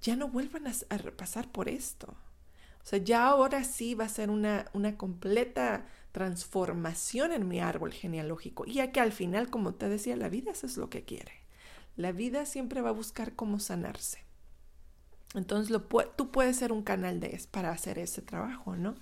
ya 0.00 0.16
no 0.16 0.28
vuelvan 0.28 0.66
a, 0.66 0.72
a 0.90 0.98
pasar 1.16 1.50
por 1.50 1.68
esto. 1.68 2.08
O 2.08 2.86
sea, 2.88 2.98
ya 2.98 3.26
ahora 3.26 3.64
sí 3.64 3.94
va 3.94 4.04
a 4.04 4.08
ser 4.08 4.30
una, 4.30 4.66
una 4.72 4.96
completa 4.96 5.86
transformación 6.12 7.32
en 7.32 7.46
mi 7.46 7.60
árbol 7.60 7.92
genealógico. 7.92 8.64
Y 8.66 8.74
ya 8.74 8.92
que 8.92 9.00
al 9.00 9.12
final, 9.12 9.50
como 9.50 9.74
te 9.74 9.88
decía, 9.88 10.16
la 10.16 10.28
vida 10.28 10.52
eso 10.52 10.66
es 10.66 10.76
lo 10.76 10.88
que 10.88 11.04
quiere. 11.04 11.32
La 11.96 12.12
vida 12.12 12.46
siempre 12.46 12.80
va 12.80 12.90
a 12.90 12.92
buscar 12.92 13.34
cómo 13.34 13.60
sanarse. 13.60 14.24
Entonces, 15.34 15.70
lo, 15.70 15.82
tú 15.82 16.30
puedes 16.30 16.56
ser 16.56 16.72
un 16.72 16.82
canal 16.82 17.20
de 17.20 17.38
para 17.50 17.70
hacer 17.70 17.98
ese 17.98 18.22
trabajo, 18.22 18.76
¿no? 18.76 18.94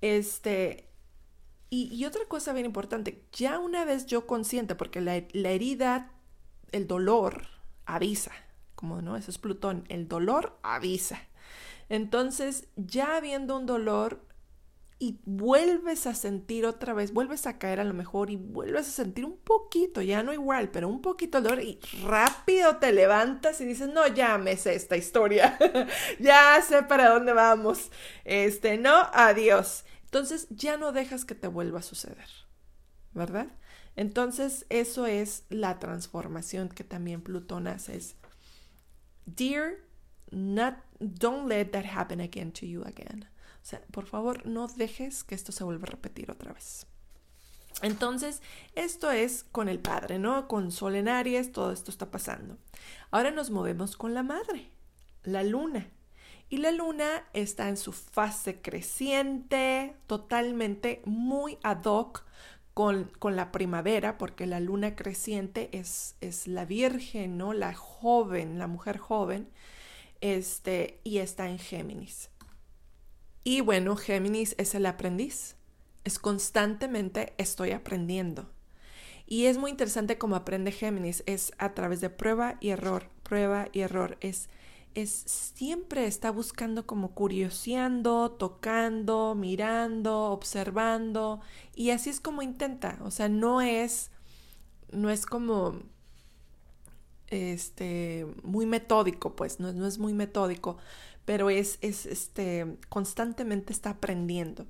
Este, 0.00 0.88
y, 1.74 2.04
otra 2.04 2.24
cosa 2.26 2.52
bien 2.52 2.66
importante, 2.66 3.24
ya 3.32 3.58
una 3.58 3.84
vez 3.84 4.06
yo 4.06 4.26
consciente, 4.26 4.76
porque 4.76 5.00
la, 5.00 5.16
herida, 5.16 6.12
el 6.70 6.86
dolor 6.86 7.48
avisa, 7.84 8.30
como 8.76 9.02
no, 9.02 9.16
eso 9.16 9.30
es 9.30 9.38
Plutón, 9.38 9.84
el 9.88 10.06
dolor 10.06 10.56
avisa. 10.62 11.20
Entonces, 11.88 12.68
ya 12.76 13.16
habiendo 13.16 13.56
un 13.56 13.66
dolor 13.66 14.24
y 15.00 15.18
vuelves 15.24 16.06
a 16.06 16.14
sentir 16.14 16.64
otra 16.64 16.94
vez, 16.94 17.12
vuelves 17.12 17.46
a 17.48 17.58
caer 17.58 17.80
a 17.80 17.84
lo 17.84 17.92
mejor 17.92 18.30
y 18.30 18.36
vuelves 18.36 18.86
a 18.86 18.92
sentir 18.92 19.24
un 19.24 19.36
poquito, 19.36 20.00
ya 20.00 20.22
no 20.22 20.32
igual, 20.32 20.70
pero 20.70 20.88
un 20.88 21.02
poquito 21.02 21.40
de 21.40 21.48
dolor 21.48 21.64
y 21.64 21.80
rápido 22.04 22.76
te 22.76 22.92
levantas 22.92 23.60
y 23.60 23.64
dices, 23.64 23.88
no, 23.88 24.06
ya 24.06 24.38
me 24.38 24.56
sé 24.56 24.76
esta 24.76 24.96
historia, 24.96 25.58
ya 26.20 26.62
sé 26.62 26.84
para 26.84 27.10
dónde 27.10 27.32
vamos, 27.32 27.90
este, 28.24 28.78
no, 28.78 28.94
adiós. 29.12 29.84
Entonces 30.14 30.46
ya 30.48 30.76
no 30.76 30.92
dejas 30.92 31.24
que 31.24 31.34
te 31.34 31.48
vuelva 31.48 31.80
a 31.80 31.82
suceder, 31.82 32.28
¿verdad? 33.14 33.48
Entonces 33.96 34.64
eso 34.68 35.06
es 35.06 35.42
la 35.48 35.80
transformación 35.80 36.68
que 36.68 36.84
también 36.84 37.20
Plutón 37.20 37.66
hace. 37.66 37.96
Es, 37.96 38.14
dear, 39.26 39.72
not, 40.30 40.76
don't 41.00 41.48
let 41.48 41.64
that 41.72 41.84
happen 41.84 42.20
again 42.20 42.52
to 42.52 42.64
you 42.64 42.84
again. 42.84 43.24
O 43.24 43.66
sea, 43.66 43.82
por 43.90 44.06
favor, 44.06 44.46
no 44.46 44.68
dejes 44.68 45.24
que 45.24 45.34
esto 45.34 45.50
se 45.50 45.64
vuelva 45.64 45.88
a 45.88 45.90
repetir 45.90 46.30
otra 46.30 46.52
vez. 46.52 46.86
Entonces, 47.82 48.40
esto 48.76 49.10
es 49.10 49.42
con 49.42 49.68
el 49.68 49.80
padre, 49.80 50.20
¿no? 50.20 50.46
Con 50.46 50.70
Sol 50.70 50.94
en 50.94 51.08
Aries, 51.08 51.50
todo 51.50 51.72
esto 51.72 51.90
está 51.90 52.12
pasando. 52.12 52.56
Ahora 53.10 53.32
nos 53.32 53.50
movemos 53.50 53.96
con 53.96 54.14
la 54.14 54.22
madre, 54.22 54.70
la 55.24 55.42
luna. 55.42 55.88
Y 56.48 56.58
la 56.58 56.70
luna 56.70 57.24
está 57.32 57.68
en 57.68 57.76
su 57.76 57.92
fase 57.92 58.60
creciente, 58.60 59.96
totalmente 60.06 61.02
muy 61.04 61.58
ad 61.62 61.84
hoc 61.84 62.24
con, 62.74 63.10
con 63.18 63.36
la 63.36 63.50
primavera, 63.52 64.18
porque 64.18 64.46
la 64.46 64.60
luna 64.60 64.94
creciente 64.96 65.70
es, 65.72 66.16
es, 66.20 66.46
la 66.46 66.64
virgen, 66.64 67.38
¿no? 67.38 67.52
La 67.52 67.72
joven, 67.72 68.58
la 68.58 68.66
mujer 68.66 68.98
joven, 68.98 69.48
este, 70.20 71.00
y 71.04 71.18
está 71.18 71.48
en 71.48 71.58
Géminis. 71.58 72.30
Y 73.44 73.60
bueno, 73.60 73.96
Géminis 73.96 74.54
es 74.58 74.74
el 74.74 74.86
aprendiz. 74.86 75.56
Es 76.02 76.18
constantemente 76.18 77.34
estoy 77.38 77.72
aprendiendo. 77.72 78.50
Y 79.26 79.46
es 79.46 79.56
muy 79.56 79.70
interesante 79.70 80.18
cómo 80.18 80.36
aprende 80.36 80.72
Géminis. 80.72 81.22
Es 81.26 81.52
a 81.58 81.74
través 81.74 82.00
de 82.00 82.10
prueba 82.10 82.56
y 82.60 82.70
error, 82.70 83.08
prueba 83.22 83.68
y 83.72 83.80
error. 83.80 84.18
Es 84.20 84.48
es 84.94 85.10
siempre 85.10 86.06
está 86.06 86.30
buscando 86.30 86.86
como 86.86 87.12
curioseando, 87.14 88.30
tocando, 88.32 89.34
mirando, 89.34 90.30
observando 90.30 91.40
y 91.74 91.90
así 91.90 92.10
es 92.10 92.20
como 92.20 92.42
intenta, 92.42 92.98
o 93.02 93.10
sea, 93.10 93.28
no 93.28 93.60
es 93.60 94.10
no 94.92 95.10
es 95.10 95.26
como 95.26 95.80
este 97.28 98.26
muy 98.42 98.66
metódico, 98.66 99.34
pues 99.36 99.60
no, 99.60 99.72
no 99.72 99.86
es 99.86 99.98
muy 99.98 100.14
metódico, 100.14 100.78
pero 101.24 101.50
es, 101.50 101.78
es 101.80 102.06
este 102.06 102.78
constantemente 102.88 103.72
está 103.72 103.90
aprendiendo. 103.90 104.66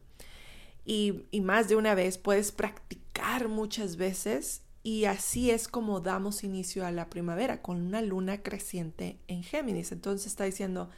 Y, 0.86 1.24
y 1.30 1.40
más 1.40 1.68
de 1.68 1.76
una 1.76 1.94
vez 1.94 2.18
puedes 2.18 2.52
practicar 2.52 3.48
muchas 3.48 3.96
veces 3.96 4.63
y 4.84 5.06
así 5.06 5.50
es 5.50 5.66
como 5.66 6.00
damos 6.00 6.44
inicio 6.44 6.84
a 6.86 6.92
la 6.92 7.08
primavera, 7.08 7.62
con 7.62 7.80
una 7.80 8.02
luna 8.02 8.42
creciente 8.42 9.18
en 9.28 9.42
Géminis. 9.42 9.92
Entonces 9.92 10.26
está 10.26 10.44
diciendo, 10.44 10.90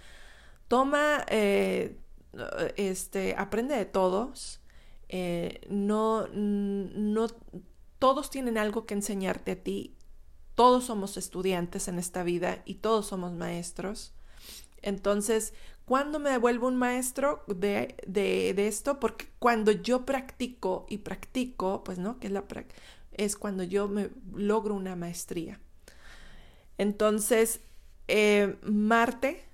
toma, 0.67 1.25
eh, 1.29 1.97
este, 2.75 3.37
aprende 3.39 3.77
de 3.77 3.85
todos. 3.85 4.61
Eh, 5.09 5.61
no, 5.71 6.27
no, 6.33 7.29
todos 8.01 8.29
tienen 8.29 8.59
algo 8.59 8.87
que 8.87 8.95
enseñarte 8.95 9.53
a 9.53 9.63
ti. 9.63 9.95
Todos 10.57 10.87
somos 10.87 11.17
estudiantes 11.17 11.87
en 11.87 12.01
esta 12.01 12.25
vida 12.25 12.63
y 12.65 12.75
todos 12.77 13.07
somos 13.07 13.35
maestros. 13.35 14.15
Entonces, 14.83 15.55
¿cuándo 15.85 16.19
me 16.19 16.31
devuelvo 16.31 16.67
un 16.67 16.77
maestro 16.77 17.45
de, 17.47 17.97
de, 18.05 18.53
de, 18.53 18.67
esto? 18.67 18.99
Porque 18.99 19.29
cuando 19.39 19.71
yo 19.71 20.05
practico 20.05 20.87
y 20.89 20.99
practico, 20.99 21.85
pues 21.85 21.99
no, 21.99 22.19
que 22.19 22.27
es 22.27 22.33
la 22.33 22.49
es 23.17 23.37
cuando 23.37 23.63
yo 23.63 23.89
me 23.89 24.11
logro 24.35 24.75
una 24.75 24.97
maestría. 24.97 25.61
Entonces, 26.79 27.61
eh, 28.09 28.57
Marte, 28.63 29.45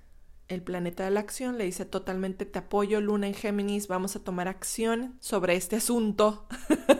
el 0.47 0.61
planeta 0.61 1.05
de 1.05 1.11
la 1.11 1.21
acción, 1.21 1.57
le 1.57 1.65
dice 1.65 1.85
totalmente 1.85 2.45
te 2.45 2.59
apoyo, 2.59 3.01
Luna 3.01 3.27
en 3.27 3.33
Géminis, 3.33 3.87
vamos 3.87 4.15
a 4.15 4.23
tomar 4.23 4.47
acción 4.47 5.15
sobre 5.19 5.55
este 5.55 5.77
asunto, 5.77 6.47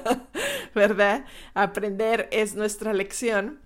¿verdad? 0.76 1.26
Aprender 1.54 2.30
es 2.32 2.56
nuestra 2.56 2.94
lección. 2.94 3.62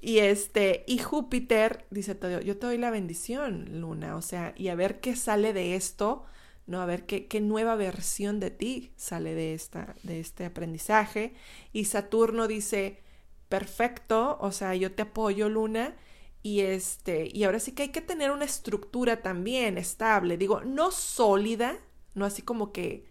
Y 0.00 0.18
este, 0.18 0.84
y 0.86 0.98
Júpiter 0.98 1.86
dice, 1.90 2.16
yo 2.44 2.56
te 2.56 2.66
doy 2.66 2.78
la 2.78 2.90
bendición, 2.90 3.80
Luna, 3.80 4.14
o 4.16 4.22
sea, 4.22 4.54
y 4.56 4.68
a 4.68 4.76
ver 4.76 5.00
qué 5.00 5.16
sale 5.16 5.52
de 5.52 5.74
esto 5.74 6.24
¿no? 6.68 6.80
A 6.80 6.86
ver 6.86 7.06
qué, 7.06 7.26
qué, 7.26 7.40
nueva 7.40 7.74
versión 7.74 8.38
de 8.40 8.50
ti 8.50 8.92
sale 8.96 9.34
de, 9.34 9.54
esta, 9.54 9.96
de 10.04 10.20
este 10.20 10.44
aprendizaje. 10.44 11.34
Y 11.72 11.86
Saturno 11.86 12.46
dice, 12.46 13.02
perfecto, 13.48 14.38
o 14.40 14.52
sea, 14.52 14.74
yo 14.74 14.92
te 14.94 15.02
apoyo, 15.02 15.48
Luna. 15.48 15.96
Y 16.42 16.60
este, 16.60 17.28
y 17.32 17.44
ahora 17.44 17.58
sí 17.58 17.72
que 17.72 17.84
hay 17.84 17.88
que 17.88 18.02
tener 18.02 18.30
una 18.30 18.44
estructura 18.44 19.22
también 19.22 19.76
estable, 19.76 20.36
digo, 20.36 20.60
no 20.60 20.92
sólida, 20.92 21.78
no 22.14 22.24
así 22.24 22.42
como 22.42 22.72
que 22.72 23.08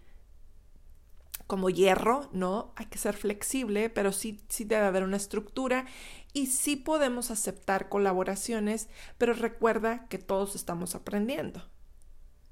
como 1.46 1.70
hierro, 1.70 2.28
no, 2.32 2.72
hay 2.76 2.86
que 2.86 2.98
ser 2.98 3.16
flexible, 3.16 3.90
pero 3.90 4.12
sí, 4.12 4.40
sí 4.48 4.64
debe 4.64 4.86
haber 4.86 5.02
una 5.02 5.16
estructura 5.16 5.86
y 6.34 6.46
sí 6.46 6.76
podemos 6.76 7.30
aceptar 7.30 7.88
colaboraciones, 7.88 8.88
pero 9.16 9.32
recuerda 9.32 10.06
que 10.08 10.18
todos 10.18 10.54
estamos 10.54 10.94
aprendiendo, 10.94 11.62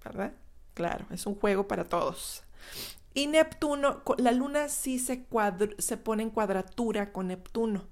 ¿verdad? 0.02 0.34
Claro, 0.76 1.06
es 1.10 1.24
un 1.24 1.34
juego 1.36 1.66
para 1.66 1.84
todos. 1.84 2.44
Y 3.14 3.28
Neptuno, 3.28 4.02
la 4.18 4.30
luna 4.30 4.68
sí 4.68 4.98
se, 4.98 5.26
se 5.78 5.96
pone 5.96 6.22
en 6.22 6.28
cuadratura 6.28 7.14
con 7.14 7.28
Neptuno. 7.28 7.88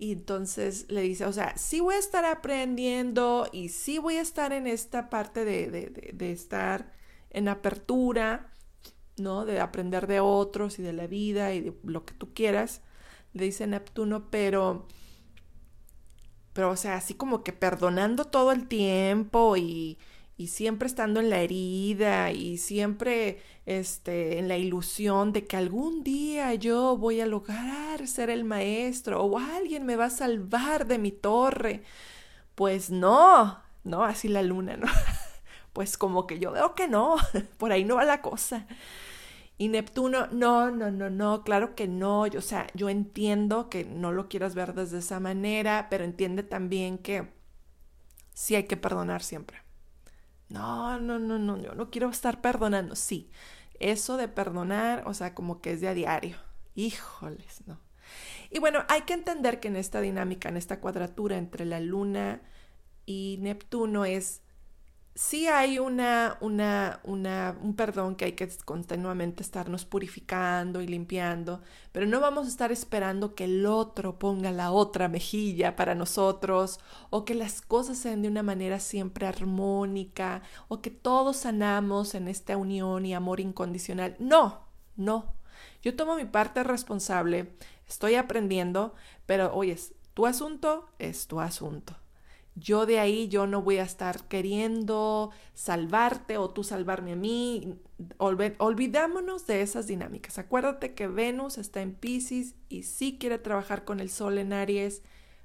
Y 0.00 0.10
entonces 0.10 0.86
le 0.88 1.02
dice, 1.02 1.26
o 1.26 1.32
sea, 1.32 1.56
sí 1.56 1.78
voy 1.78 1.94
a 1.94 1.98
estar 2.00 2.24
aprendiendo 2.24 3.48
y 3.52 3.68
sí 3.68 3.98
voy 3.98 4.16
a 4.16 4.20
estar 4.20 4.52
en 4.52 4.66
esta 4.66 5.10
parte 5.10 5.44
de, 5.44 5.70
de, 5.70 6.10
de, 6.12 6.32
estar 6.32 6.92
en 7.30 7.46
apertura, 7.46 8.52
¿no? 9.16 9.44
De 9.44 9.60
aprender 9.60 10.08
de 10.08 10.18
otros 10.18 10.80
y 10.80 10.82
de 10.82 10.92
la 10.92 11.06
vida 11.06 11.54
y 11.54 11.60
de 11.60 11.72
lo 11.84 12.04
que 12.04 12.14
tú 12.14 12.34
quieras, 12.34 12.82
le 13.32 13.44
dice 13.44 13.68
Neptuno, 13.68 14.28
pero, 14.28 14.88
pero, 16.52 16.70
o 16.70 16.76
sea, 16.76 16.96
así 16.96 17.14
como 17.14 17.44
que 17.44 17.52
perdonando 17.52 18.24
todo 18.24 18.50
el 18.50 18.66
tiempo 18.66 19.56
y, 19.56 19.98
y 20.42 20.48
siempre 20.48 20.88
estando 20.88 21.20
en 21.20 21.30
la 21.30 21.38
herida 21.38 22.32
y 22.32 22.58
siempre 22.58 23.40
este, 23.64 24.40
en 24.40 24.48
la 24.48 24.56
ilusión 24.56 25.32
de 25.32 25.46
que 25.46 25.56
algún 25.56 26.02
día 26.02 26.52
yo 26.54 26.96
voy 26.96 27.20
a 27.20 27.26
lograr 27.26 28.08
ser 28.08 28.28
el 28.28 28.42
maestro 28.42 29.22
o 29.22 29.38
alguien 29.38 29.86
me 29.86 29.94
va 29.94 30.06
a 30.06 30.10
salvar 30.10 30.88
de 30.88 30.98
mi 30.98 31.12
torre. 31.12 31.84
Pues 32.56 32.90
no, 32.90 33.62
no, 33.84 34.02
así 34.02 34.26
la 34.28 34.42
luna, 34.42 34.76
¿no? 34.76 34.88
Pues 35.72 35.96
como 35.96 36.26
que 36.26 36.38
yo 36.38 36.52
veo 36.52 36.74
que 36.74 36.88
no, 36.88 37.16
por 37.58 37.72
ahí 37.72 37.84
no 37.84 37.96
va 37.96 38.04
la 38.04 38.20
cosa. 38.20 38.66
Y 39.58 39.68
Neptuno, 39.68 40.26
no, 40.32 40.70
no, 40.72 40.90
no, 40.90 41.08
no, 41.08 41.44
claro 41.44 41.74
que 41.76 41.86
no. 41.88 42.22
o 42.22 42.40
sea, 42.40 42.66
yo 42.74 42.88
entiendo 42.90 43.70
que 43.70 43.84
no 43.84 44.12
lo 44.12 44.28
quieras 44.28 44.54
ver 44.56 44.74
desde 44.74 44.98
esa 44.98 45.20
manera, 45.20 45.86
pero 45.88 46.04
entiende 46.04 46.42
también 46.42 46.98
que 46.98 47.32
sí 48.34 48.56
hay 48.56 48.64
que 48.64 48.76
perdonar 48.76 49.22
siempre. 49.22 49.62
No, 50.52 51.00
no, 51.00 51.18
no, 51.18 51.38
no, 51.38 51.58
yo 51.58 51.74
no 51.74 51.90
quiero 51.90 52.10
estar 52.10 52.40
perdonando. 52.40 52.94
Sí, 52.94 53.30
eso 53.80 54.16
de 54.16 54.28
perdonar, 54.28 55.04
o 55.06 55.14
sea, 55.14 55.34
como 55.34 55.60
que 55.60 55.72
es 55.72 55.80
de 55.80 55.88
a 55.88 55.94
diario. 55.94 56.36
Híjoles, 56.74 57.66
no. 57.66 57.80
Y 58.50 58.58
bueno, 58.58 58.84
hay 58.88 59.02
que 59.02 59.14
entender 59.14 59.60
que 59.60 59.68
en 59.68 59.76
esta 59.76 60.00
dinámica, 60.00 60.48
en 60.50 60.58
esta 60.58 60.80
cuadratura 60.80 61.38
entre 61.38 61.64
la 61.64 61.80
luna 61.80 62.42
y 63.06 63.38
Neptuno 63.40 64.04
es 64.04 64.41
sí 65.14 65.46
hay 65.46 65.78
una, 65.78 66.38
una, 66.40 67.00
una, 67.04 67.56
un 67.60 67.74
perdón 67.76 68.16
que 68.16 68.26
hay 68.26 68.32
que 68.32 68.48
continuamente 68.64 69.42
estarnos 69.42 69.84
purificando 69.84 70.80
y 70.80 70.86
limpiando, 70.86 71.60
pero 71.92 72.06
no 72.06 72.20
vamos 72.20 72.46
a 72.46 72.48
estar 72.48 72.72
esperando 72.72 73.34
que 73.34 73.44
el 73.44 73.66
otro 73.66 74.18
ponga 74.18 74.50
la 74.52 74.70
otra 74.72 75.08
mejilla 75.08 75.76
para 75.76 75.94
nosotros 75.94 76.80
o 77.10 77.24
que 77.24 77.34
las 77.34 77.60
cosas 77.60 77.98
sean 77.98 78.22
de 78.22 78.28
una 78.28 78.42
manera 78.42 78.80
siempre 78.80 79.26
armónica 79.26 80.42
o 80.68 80.80
que 80.80 80.90
todos 80.90 81.38
sanamos 81.38 82.14
en 82.14 82.28
esta 82.28 82.56
unión 82.56 83.04
y 83.06 83.14
amor 83.14 83.40
incondicional. 83.40 84.16
No, 84.18 84.66
no. 84.96 85.34
Yo 85.82 85.94
tomo 85.96 86.16
mi 86.16 86.24
parte 86.24 86.62
responsable, 86.62 87.54
estoy 87.88 88.14
aprendiendo, 88.14 88.94
pero 89.26 89.54
oye, 89.54 89.76
tu 90.14 90.26
asunto 90.26 90.88
es 90.98 91.26
tu 91.26 91.40
asunto. 91.40 92.01
Yo 92.54 92.84
de 92.84 93.00
ahí, 93.00 93.28
yo 93.28 93.46
no 93.46 93.62
voy 93.62 93.78
a 93.78 93.82
estar 93.82 94.24
queriendo 94.24 95.30
salvarte 95.54 96.36
o 96.36 96.50
tú 96.50 96.64
salvarme 96.64 97.12
a 97.12 97.16
mí. 97.16 97.78
olvidámonos 98.18 99.46
de 99.46 99.62
esas 99.62 99.86
dinámicas. 99.86 100.38
Acuérdate 100.38 100.94
que 100.94 101.06
Venus 101.06 101.56
está 101.56 101.80
en 101.80 101.94
Pisces 101.94 102.54
y 102.68 102.82
sí 102.82 103.16
quiere 103.18 103.38
trabajar 103.38 103.84
con 103.84 104.00
el 104.00 104.10
Sol 104.10 104.38
en 104.38 104.52
Aries, 104.52 105.02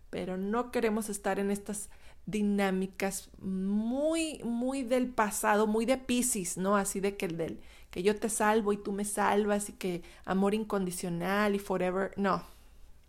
pero 0.10 0.38
no 0.38 0.72
queremos 0.72 1.10
estar 1.10 1.40
en 1.40 1.52
estas 1.52 1.90
dinámicas 2.26 3.30
muy, 3.40 4.42
muy 4.44 4.84
del 4.84 5.08
pasado, 5.08 5.66
muy 5.66 5.86
de 5.86 5.98
Pisces, 5.98 6.58
¿no? 6.58 6.76
Así 6.76 7.00
de 7.00 7.16
que 7.16 7.26
el 7.26 7.38
del 7.38 7.62
que 7.90 8.04
yo 8.04 8.16
te 8.18 8.30
salvo 8.30 8.74
y 8.74 8.78
tú 8.78 8.92
me 8.92 9.06
salvas 9.06 9.70
y 9.70 9.74
que 9.74 10.04
amor 10.26 10.54
incondicional 10.54 11.56
y 11.56 11.60
forever. 11.60 12.12
No, 12.18 12.44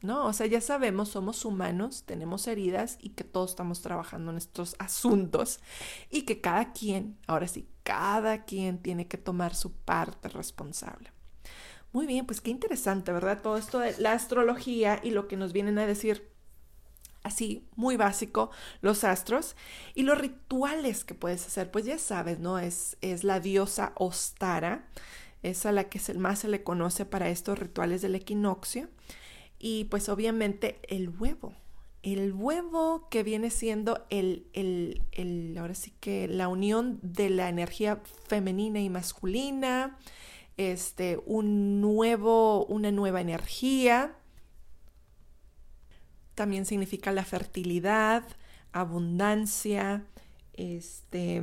¿no? 0.01 0.27
O 0.27 0.33
sea, 0.33 0.47
ya 0.47 0.61
sabemos, 0.61 1.09
somos 1.09 1.45
humanos, 1.45 2.05
tenemos 2.05 2.47
heridas 2.47 2.99
y 3.01 3.11
que 3.11 3.25
todos 3.25 3.51
estamos 3.51 3.81
trabajando 3.83 4.31
en 4.31 4.39
estos 4.39 4.77
asuntos 4.79 5.61
y 6.11 6.23
que 6.23 6.41
cada 6.41 6.73
quien, 6.73 7.19
ahora 7.27 7.49
sí, 7.49 7.69
cada 7.83 8.45
quien 8.45 8.79
tiene 8.79 9.09
que 9.09 9.19
tomar 9.19 9.55
su 9.55 9.73
parte 9.73 10.29
responsable. 10.29 11.13
Muy 11.93 12.07
bien, 12.07 12.27
pues 12.27 12.41
qué 12.41 12.51
interesante, 12.51 13.13
¿verdad? 13.13 13.41
Todo 13.43 13.57
esto 13.57 13.79
de 13.79 13.97
la 13.99 14.13
astrología 14.13 15.01
y 15.03 15.11
lo 15.11 15.27
que 15.27 15.37
nos 15.37 15.53
vienen 15.53 15.79
a 15.79 15.87
decir 15.87 16.31
así, 17.23 17.67
muy 17.77 17.97
básico, 17.97 18.51
los 18.81 19.05
astros 19.05 19.57
y 19.95 20.03
los 20.03 20.19
rituales 20.19 21.05
que 21.05 21.15
puedes 21.15 21.47
hacer, 21.47 21.71
pues 21.71 21.85
ya 21.85 21.99
sabes, 21.99 22.39
¿no? 22.39 22.59
Es, 22.59 22.97
es 23.01 23.25
la 23.25 23.41
diosa 23.41 23.93
Ostara, 23.97 24.89
es 25.43 25.67
a 25.67 25.73
la 25.73 25.85
que 25.85 26.01
más 26.15 26.41
se 26.41 26.49
le 26.49 26.63
conoce 26.63 27.05
para 27.05 27.29
estos 27.29 27.59
rituales 27.59 28.03
del 28.03 28.15
equinoccio. 28.15 28.89
Y 29.59 29.85
pues 29.85 30.09
obviamente 30.09 30.81
el 30.89 31.09
huevo. 31.09 31.55
El 32.03 32.33
huevo 32.33 33.09
que 33.11 33.23
viene 33.23 33.51
siendo 33.51 34.07
el, 34.09 34.47
el, 34.53 35.03
el, 35.13 35.57
ahora 35.59 35.75
sí 35.75 35.93
que 36.01 36.29
la 36.29 36.49
unión 36.49 37.01
de 37.03 37.29
la 37.29 37.49
energía 37.49 38.01
femenina 38.29 38.81
y 38.81 38.89
masculina, 38.89 39.99
este, 40.57 41.21
un 41.27 41.81
nuevo, 41.81 42.67
una 42.67 42.93
nueva 42.93 43.21
energía. 43.21 44.15
También 46.35 46.67
significa 46.67 47.11
la 47.11 47.25
fertilidad, 47.25 48.25
abundancia, 48.73 50.05
este, 50.53 51.43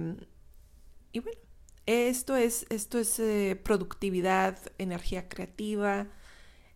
y 1.12 1.20
bueno, 1.20 1.40
esto 1.86 2.36
es, 2.36 2.66
esto 2.70 3.00
es 3.00 3.20
eh, 3.20 3.60
productividad, 3.64 4.58
energía 4.78 5.30
creativa, 5.30 6.08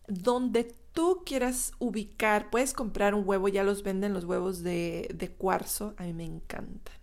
donde 0.09 0.75
tú 0.93 1.23
quieras 1.25 1.71
ubicar, 1.79 2.49
puedes 2.49 2.73
comprar 2.73 3.13
un 3.13 3.27
huevo, 3.27 3.47
ya 3.47 3.63
los 3.63 3.83
venden 3.83 4.13
los 4.13 4.25
huevos 4.25 4.63
de, 4.63 5.09
de 5.13 5.29
cuarzo, 5.29 5.93
a 5.97 6.03
mí 6.03 6.13
me 6.13 6.25
encantan. 6.25 6.95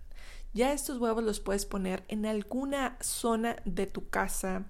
Ya 0.53 0.73
estos 0.73 0.99
huevos 0.99 1.23
los 1.23 1.41
puedes 1.41 1.67
poner 1.67 2.05
en 2.09 2.27
alguna 2.27 2.97
zona 3.01 3.57
de 3.65 3.87
tu 3.87 4.09
casa 4.09 4.65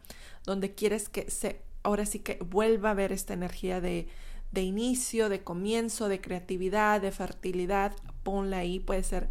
donde 0.45 0.75
quieres 0.75 1.09
que 1.09 1.31
se, 1.31 1.63
ahora 1.83 2.07
sí 2.07 2.19
que 2.19 2.39
vuelva 2.45 2.91
a 2.91 2.95
ver 2.95 3.13
esta 3.13 3.35
energía 3.35 3.81
de, 3.81 4.09
de 4.51 4.63
inicio, 4.63 5.29
de 5.29 5.45
comienzo, 5.45 6.09
de 6.09 6.21
creatividad, 6.21 7.01
de 7.01 7.13
fertilidad, 7.13 7.95
ponla 8.23 8.59
ahí, 8.59 8.81
puede 8.81 9.03
ser 9.05 9.31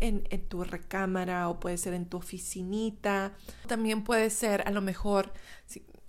en, 0.00 0.26
en, 0.30 0.46
tu 0.46 0.62
recámara 0.64 1.48
o 1.48 1.58
puede 1.58 1.78
ser 1.78 1.94
en 1.94 2.06
tu 2.06 2.18
oficinita. 2.18 3.32
También 3.66 4.04
puede 4.04 4.28
ser 4.30 4.68
a 4.68 4.70
lo 4.70 4.82
mejor, 4.82 5.32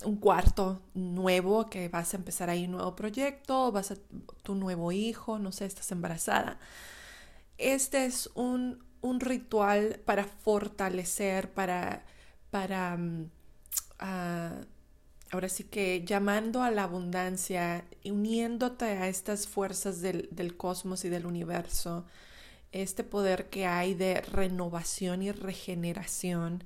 un 0.04 0.18
cuarto 0.18 0.82
nuevo, 0.94 1.70
que 1.70 1.90
vas 1.90 2.14
a 2.14 2.18
empezar 2.18 2.50
ahí 2.50 2.66
un 2.66 2.72
nuevo 2.72 2.96
proyecto, 2.96 3.72
vas 3.72 3.92
a 3.92 3.96
tu 4.44 4.56
nuevo 4.56 4.92
hijo, 4.92 5.40
no 5.40 5.52
sé, 5.52 5.66
estás 5.66 5.92
embarazada. 5.92 6.60
Este 7.58 8.06
es 8.06 8.30
un, 8.36 8.84
un 9.02 9.20
ritual 9.20 10.00
para 10.06 10.26
fortalecer, 10.26 11.52
para, 11.52 12.06
para, 12.52 12.98
mm, 12.98 13.30
ah, 14.00 14.62
ahora 15.32 15.50
sí 15.50 15.64
que 15.64 16.04
llamando 16.06 16.62
a 16.62 16.72
la 16.72 16.84
abundancia, 16.84 17.86
uniéndote 18.06 18.86
a 18.86 19.08
estas 19.08 19.48
fuerzas 19.48 20.02
del, 20.02 20.30
del 20.32 20.56
cosmos 20.56 21.06
y 21.06 21.10
del 21.10 21.26
universo, 21.26 22.06
este 22.72 23.04
poder 23.04 23.50
que 23.50 23.66
hay 23.66 23.96
de 23.96 24.22
renovación 24.22 25.24
y 25.24 25.32
regeneración 25.32 26.62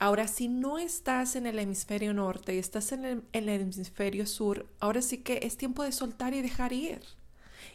Ahora, 0.00 0.28
si 0.28 0.48
no 0.48 0.78
estás 0.78 1.36
en 1.36 1.46
el 1.46 1.58
hemisferio 1.58 2.14
norte 2.14 2.54
y 2.54 2.58
estás 2.58 2.90
en 2.92 3.04
el, 3.04 3.48
hemisferio 3.50 4.26
sur, 4.26 4.66
ahora 4.80 5.02
sí 5.02 5.18
que 5.18 5.40
es 5.42 5.58
tiempo 5.58 5.82
de 5.82 5.92
soltar 5.92 6.32
y 6.32 6.40
dejar 6.40 6.72
ir. 6.72 7.02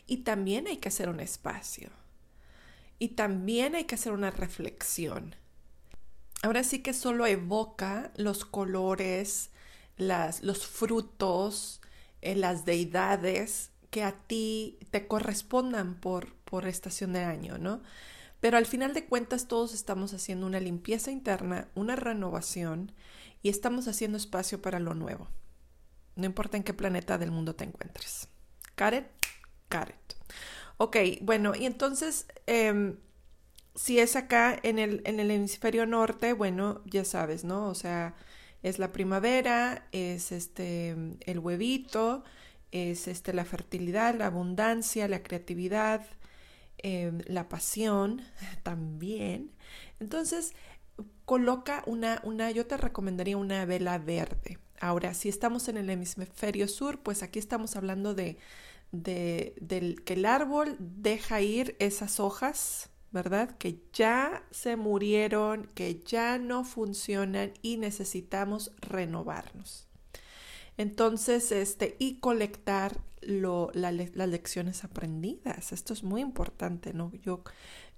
Y 0.07 0.17
también 0.17 0.65
hay 0.65 0.77
que 0.77 0.89
hacer 0.89 1.07
un 1.07 1.19
espacio. 1.19 1.91
Y 2.97 3.09
también 3.09 3.75
hay 3.75 3.83
que 3.83 3.93
hacer 3.93 4.11
una 4.11 4.31
reflexión. 4.31 5.35
Ahora 6.41 6.63
sí 6.63 6.79
que 6.79 6.93
solo 6.93 7.27
evoca 7.27 8.11
los 8.15 8.43
colores, 8.43 9.51
las, 9.95 10.41
los 10.41 10.65
frutos, 10.65 11.79
eh, 12.23 12.33
las 12.33 12.65
deidades 12.65 13.69
que 13.91 14.03
a 14.03 14.13
ti 14.13 14.79
te 14.89 15.05
correspondan 15.05 15.93
por, 15.93 16.33
por 16.37 16.67
estación 16.67 17.13
de 17.13 17.23
año, 17.23 17.59
¿no? 17.59 17.83
Pero 18.45 18.59
al 18.59 18.67
final 18.67 18.93
de 18.93 19.05
cuentas 19.05 19.47
todos 19.47 19.73
estamos 19.73 20.13
haciendo 20.13 20.45
una 20.45 20.59
limpieza 20.59 21.09
interna, 21.09 21.67
una 21.73 21.95
renovación 21.95 22.91
y 23.41 23.49
estamos 23.49 23.87
haciendo 23.87 24.19
espacio 24.19 24.61
para 24.61 24.77
lo 24.77 24.93
nuevo. 24.93 25.27
No 26.15 26.27
importa 26.27 26.55
en 26.55 26.61
qué 26.61 26.75
planeta 26.75 27.17
del 27.17 27.31
mundo 27.31 27.55
te 27.55 27.63
encuentres. 27.63 28.27
Caret, 28.75 29.09
Caret. 29.67 30.15
Ok, 30.77 30.95
bueno, 31.23 31.53
y 31.55 31.65
entonces, 31.65 32.27
em, 32.45 32.97
si 33.73 33.97
es 33.97 34.15
acá 34.15 34.59
en 34.61 34.77
el, 34.77 35.01
en 35.05 35.19
el 35.19 35.31
hemisferio 35.31 35.87
norte, 35.87 36.33
bueno, 36.33 36.83
ya 36.85 37.03
sabes, 37.03 37.45
¿no? 37.45 37.67
O 37.67 37.73
sea, 37.73 38.13
es 38.61 38.77
la 38.77 38.91
primavera, 38.91 39.87
es 39.91 40.31
este 40.31 40.95
el 41.21 41.39
huevito, 41.39 42.23
es 42.69 43.07
este 43.07 43.33
la 43.33 43.43
fertilidad, 43.43 44.13
la 44.13 44.27
abundancia, 44.27 45.07
la 45.07 45.23
creatividad, 45.23 46.05
Em, 46.79 47.19
la 47.27 47.49
pasión 47.49 48.21
también. 48.63 49.51
Entonces, 49.99 50.53
coloca 51.25 51.83
una, 51.87 52.21
una, 52.23 52.51
yo 52.51 52.65
te 52.67 52.77
recomendaría 52.77 53.37
una 53.37 53.65
vela 53.65 53.97
verde. 53.97 54.59
Ahora, 54.79 55.13
si 55.13 55.29
estamos 55.29 55.67
en 55.67 55.77
el 55.77 55.89
hemisferio 55.89 56.67
sur, 56.67 56.99
pues 56.99 57.23
aquí 57.23 57.39
estamos 57.39 57.75
hablando 57.75 58.13
de, 58.13 58.37
de, 58.91 59.55
del 59.59 60.03
que 60.03 60.13
el 60.13 60.25
árbol 60.25 60.75
deja 60.79 61.41
ir 61.41 61.75
esas 61.79 62.19
hojas, 62.19 62.89
¿verdad? 63.11 63.57
Que 63.57 63.79
ya 63.93 64.43
se 64.51 64.75
murieron, 64.75 65.69
que 65.73 66.01
ya 66.05 66.37
no 66.37 66.65
funcionan 66.65 67.53
y 67.61 67.77
necesitamos 67.77 68.73
renovarnos. 68.81 69.87
Entonces, 70.77 71.51
este, 71.51 71.95
y 71.99 72.19
colectar 72.19 72.99
lo, 73.21 73.71
las 73.73 74.29
lecciones 74.29 74.83
aprendidas. 74.83 75.71
Esto 75.71 75.93
es 75.93 76.03
muy 76.03 76.21
importante, 76.21 76.93
¿no? 76.93 77.11
Yo, 77.23 77.43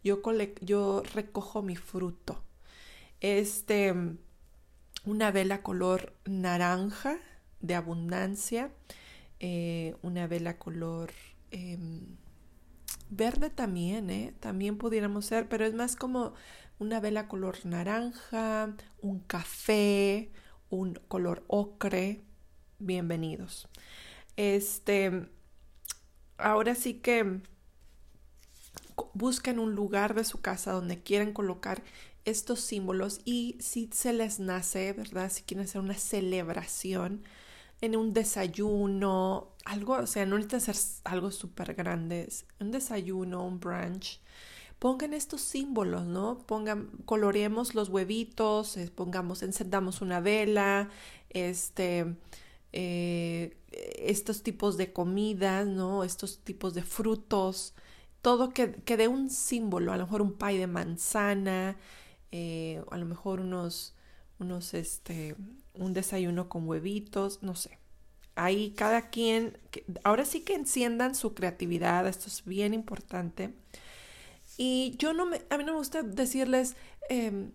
yo, 0.03 1.03
recojo 1.13 1.61
mi 1.61 1.75
fruto. 1.75 2.43
Este, 3.19 3.93
una 5.05 5.31
vela 5.31 5.63
color 5.63 6.13
naranja 6.25 7.17
de 7.61 7.75
abundancia, 7.75 8.71
eh, 9.39 9.95
una 10.01 10.27
vela 10.27 10.57
color 10.57 11.11
em, 11.51 12.17
verde 13.09 13.49
también, 13.49 14.09
¿eh? 14.09 14.33
También 14.39 14.77
pudiéramos 14.77 15.25
ser, 15.25 15.49
pero 15.49 15.65
es 15.65 15.73
más 15.73 15.95
como 15.95 16.33
una 16.79 16.99
vela 16.99 17.27
color 17.27 17.65
naranja, 17.65 18.75
un 19.01 19.19
café, 19.21 20.31
un 20.69 20.93
color 21.07 21.43
ocre, 21.47 22.21
bienvenidos. 22.79 23.67
Este, 24.35 25.27
ahora 26.37 26.75
sí 26.75 26.95
que 26.95 27.41
busquen 29.13 29.59
un 29.59 29.75
lugar 29.75 30.13
de 30.13 30.23
su 30.23 30.41
casa 30.41 30.71
donde 30.71 31.01
quieran 31.01 31.33
colocar 31.33 31.83
estos 32.25 32.59
símbolos 32.59 33.21
y 33.25 33.57
si 33.59 33.89
se 33.93 34.13
les 34.13 34.39
nace, 34.39 34.93
¿verdad? 34.93 35.31
Si 35.31 35.43
quieren 35.43 35.65
hacer 35.65 35.81
una 35.81 35.95
celebración 35.95 37.23
en 37.81 37.95
un 37.95 38.13
desayuno, 38.13 39.49
algo, 39.65 39.93
o 39.93 40.07
sea, 40.07 40.25
no 40.25 40.35
necesita 40.37 40.59
ser 40.59 40.75
algo 41.05 41.31
súper 41.31 41.73
grande, 41.73 42.27
un 42.59 42.71
desayuno, 42.71 43.45
un 43.45 43.59
brunch, 43.59 44.19
pongan 44.79 45.13
estos 45.13 45.41
símbolos, 45.41 46.05
¿no? 46.05 46.39
Pongan, 46.39 46.89
coloreemos 47.05 47.75
los 47.75 47.89
huevitos, 47.89 48.77
eh, 48.77 48.91
pongamos, 48.93 49.41
encendamos 49.43 50.01
una 50.01 50.19
vela, 50.19 50.89
este, 51.29 52.15
eh, 52.73 53.57
estos 53.71 54.43
tipos 54.43 54.77
de 54.77 54.93
comidas, 54.93 55.67
¿no? 55.67 56.03
Estos 56.03 56.39
tipos 56.39 56.73
de 56.73 56.83
frutos, 56.83 57.73
todo 58.21 58.49
que, 58.49 58.73
que 58.73 58.97
dé 58.97 59.07
un 59.07 59.29
símbolo, 59.29 59.93
a 59.93 59.97
lo 59.97 60.05
mejor 60.05 60.21
un 60.21 60.33
pie 60.33 60.57
de 60.59 60.67
manzana, 60.67 61.77
eh, 62.31 62.83
a 62.91 62.97
lo 62.97 63.05
mejor 63.05 63.39
unos, 63.39 63.95
unos, 64.39 64.73
este, 64.73 65.35
un 65.73 65.93
desayuno 65.93 66.49
con 66.49 66.67
huevitos, 66.67 67.41
no 67.41 67.55
sé. 67.55 67.79
Ahí 68.35 68.71
cada 68.71 69.09
quien, 69.09 69.57
ahora 70.03 70.25
sí 70.25 70.41
que 70.41 70.53
enciendan 70.53 71.15
su 71.15 71.33
creatividad, 71.33 72.07
esto 72.07 72.27
es 72.27 72.45
bien 72.45 72.73
importante. 72.73 73.53
Y 74.57 74.95
yo 74.97 75.13
no 75.13 75.25
me, 75.25 75.41
a 75.49 75.57
mí 75.57 75.63
no 75.63 75.73
me 75.73 75.79
gusta 75.79 76.03
decirles, 76.03 76.75
eh, 77.09 77.49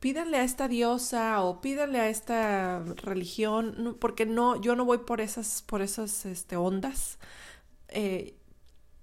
pídanle 0.00 0.38
a 0.38 0.44
esta 0.44 0.66
diosa 0.66 1.42
o 1.42 1.60
pídanle 1.60 2.00
a 2.00 2.08
esta 2.08 2.82
religión, 3.04 3.96
porque 4.00 4.26
no, 4.26 4.60
yo 4.60 4.74
no 4.74 4.84
voy 4.84 4.98
por 4.98 5.20
esas, 5.20 5.62
por 5.62 5.82
esas 5.82 6.24
este, 6.26 6.56
ondas. 6.56 7.18
Eh, 7.88 8.36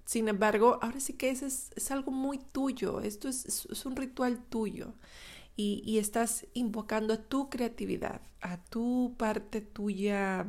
sin 0.04 0.28
embargo, 0.28 0.78
ahora 0.82 1.00
sí 1.00 1.12
que 1.14 1.30
es, 1.30 1.42
es, 1.42 1.90
algo 1.90 2.10
muy 2.10 2.38
tuyo, 2.38 3.00
esto 3.00 3.28
es, 3.28 3.84
un 3.84 3.96
ritual 3.96 4.42
tuyo 4.48 4.94
y, 5.56 5.98
estás 5.98 6.46
invocando 6.54 7.14
a 7.14 7.22
tu 7.22 7.50
creatividad, 7.50 8.22
a 8.40 8.62
tu 8.64 9.14
parte 9.18 9.60
tuya 9.60 10.46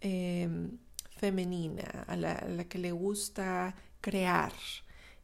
eh, 0.00 0.48
femenina, 1.16 2.04
a 2.06 2.16
la, 2.16 2.64
que 2.68 2.78
le 2.78 2.92
gusta 2.92 3.74
crear, 4.00 4.52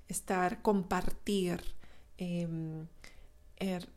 estar, 0.09 0.63
compartir. 0.63 1.61
Eh, 2.19 2.49
er, 3.57 3.89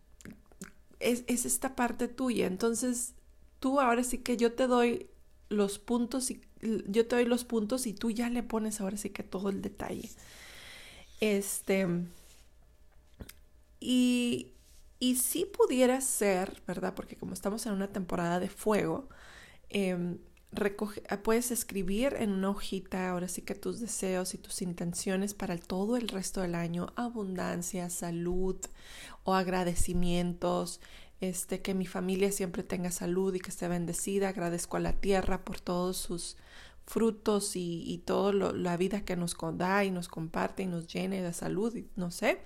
es, 1.03 1.23
es 1.27 1.45
esta 1.45 1.75
parte 1.75 2.07
tuya. 2.07 2.47
Entonces, 2.47 3.13
tú 3.59 3.79
ahora 3.79 4.03
sí 4.03 4.19
que 4.19 4.37
yo 4.37 4.53
te 4.53 4.67
doy 4.67 5.09
los 5.49 5.79
puntos 5.79 6.31
y 6.31 6.41
yo 6.87 7.07
te 7.07 7.15
doy 7.17 7.25
los 7.25 7.45
puntos 7.45 7.85
y 7.87 7.93
tú 7.93 8.11
ya 8.11 8.29
le 8.29 8.43
pones 8.43 8.81
ahora 8.81 8.97
sí 8.97 9.09
que 9.09 9.23
todo 9.23 9.49
el 9.49 9.61
detalle. 9.61 10.09
Este 11.19 11.87
y 13.79 14.53
y 14.99 15.17
si 15.17 15.43
pudiera 15.45 15.99
ser, 15.99 16.61
¿verdad? 16.65 16.93
Porque 16.95 17.17
como 17.17 17.33
estamos 17.33 17.65
en 17.65 17.73
una 17.73 17.89
temporada 17.89 18.39
de 18.39 18.47
fuego, 18.47 19.09
eh, 19.69 20.17
recoge, 20.55 21.01
puedes 21.23 21.51
escribir 21.51 22.15
en 22.19 22.31
una 22.31 22.49
hojita 22.49 23.09
ahora 23.09 23.27
sí 23.27 23.41
que 23.41 23.55
tus 23.55 23.79
deseos 23.79 24.33
y 24.33 24.37
tus 24.37 24.61
intenciones 24.61 25.33
para 25.33 25.57
todo 25.57 25.97
el 25.97 26.07
resto 26.07 26.41
del 26.41 26.55
año, 26.55 26.93
abundancia, 26.95 27.89
salud 27.89 28.57
o 29.23 29.33
agradecimientos, 29.33 30.79
este, 31.21 31.61
que 31.61 31.73
mi 31.73 31.85
familia 31.85 32.31
siempre 32.31 32.63
tenga 32.63 32.91
salud 32.91 33.33
y 33.33 33.39
que 33.39 33.49
esté 33.49 33.67
bendecida, 33.67 34.29
agradezco 34.29 34.77
a 34.77 34.81
la 34.81 34.93
tierra 34.93 35.43
por 35.43 35.59
todos 35.59 35.97
sus 35.97 36.37
frutos 36.85 37.55
y, 37.55 37.83
y 37.85 37.99
toda 37.99 38.33
la 38.33 38.77
vida 38.77 39.05
que 39.05 39.15
nos 39.15 39.37
da 39.53 39.85
y 39.85 39.91
nos 39.91 40.07
comparte 40.07 40.63
y 40.63 40.67
nos 40.67 40.87
llene 40.87 41.21
de 41.21 41.33
salud, 41.33 41.73
no 41.95 42.11
sé, 42.11 42.41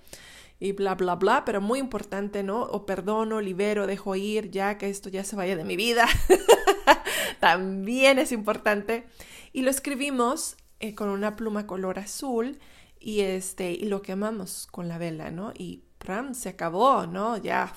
y 0.60 0.72
bla, 0.72 0.96
bla, 0.96 1.16
bla, 1.16 1.46
pero 1.46 1.62
muy 1.62 1.80
importante, 1.80 2.44
¿no? 2.44 2.64
O 2.64 2.86
perdono, 2.86 3.42
libero, 3.42 3.86
dejo 3.86 4.16
ir, 4.16 4.50
ya 4.50 4.78
que 4.78 4.90
esto 4.90 5.10
ya 5.10 5.24
se 5.24 5.36
vaya 5.36 5.56
de 5.56 5.64
mi 5.64 5.76
vida. 5.76 6.08
También 7.40 8.18
es 8.18 8.32
importante. 8.32 9.08
Y 9.54 9.62
lo 9.62 9.70
escribimos 9.70 10.58
eh, 10.80 10.96
con 10.96 11.10
una 11.10 11.36
pluma 11.36 11.68
color 11.68 12.00
azul 12.00 12.60
y, 13.00 13.22
este, 13.22 13.72
y 13.72 13.86
lo 13.86 14.02
quemamos 14.02 14.68
con 14.72 14.88
la 14.88 14.98
vela, 14.98 15.30
¿no? 15.30 15.54
Y 15.56 15.84
¡pram! 16.00 16.34
se 16.34 16.50
acabó, 16.50 17.06
¿no? 17.06 17.38
Ya, 17.38 17.72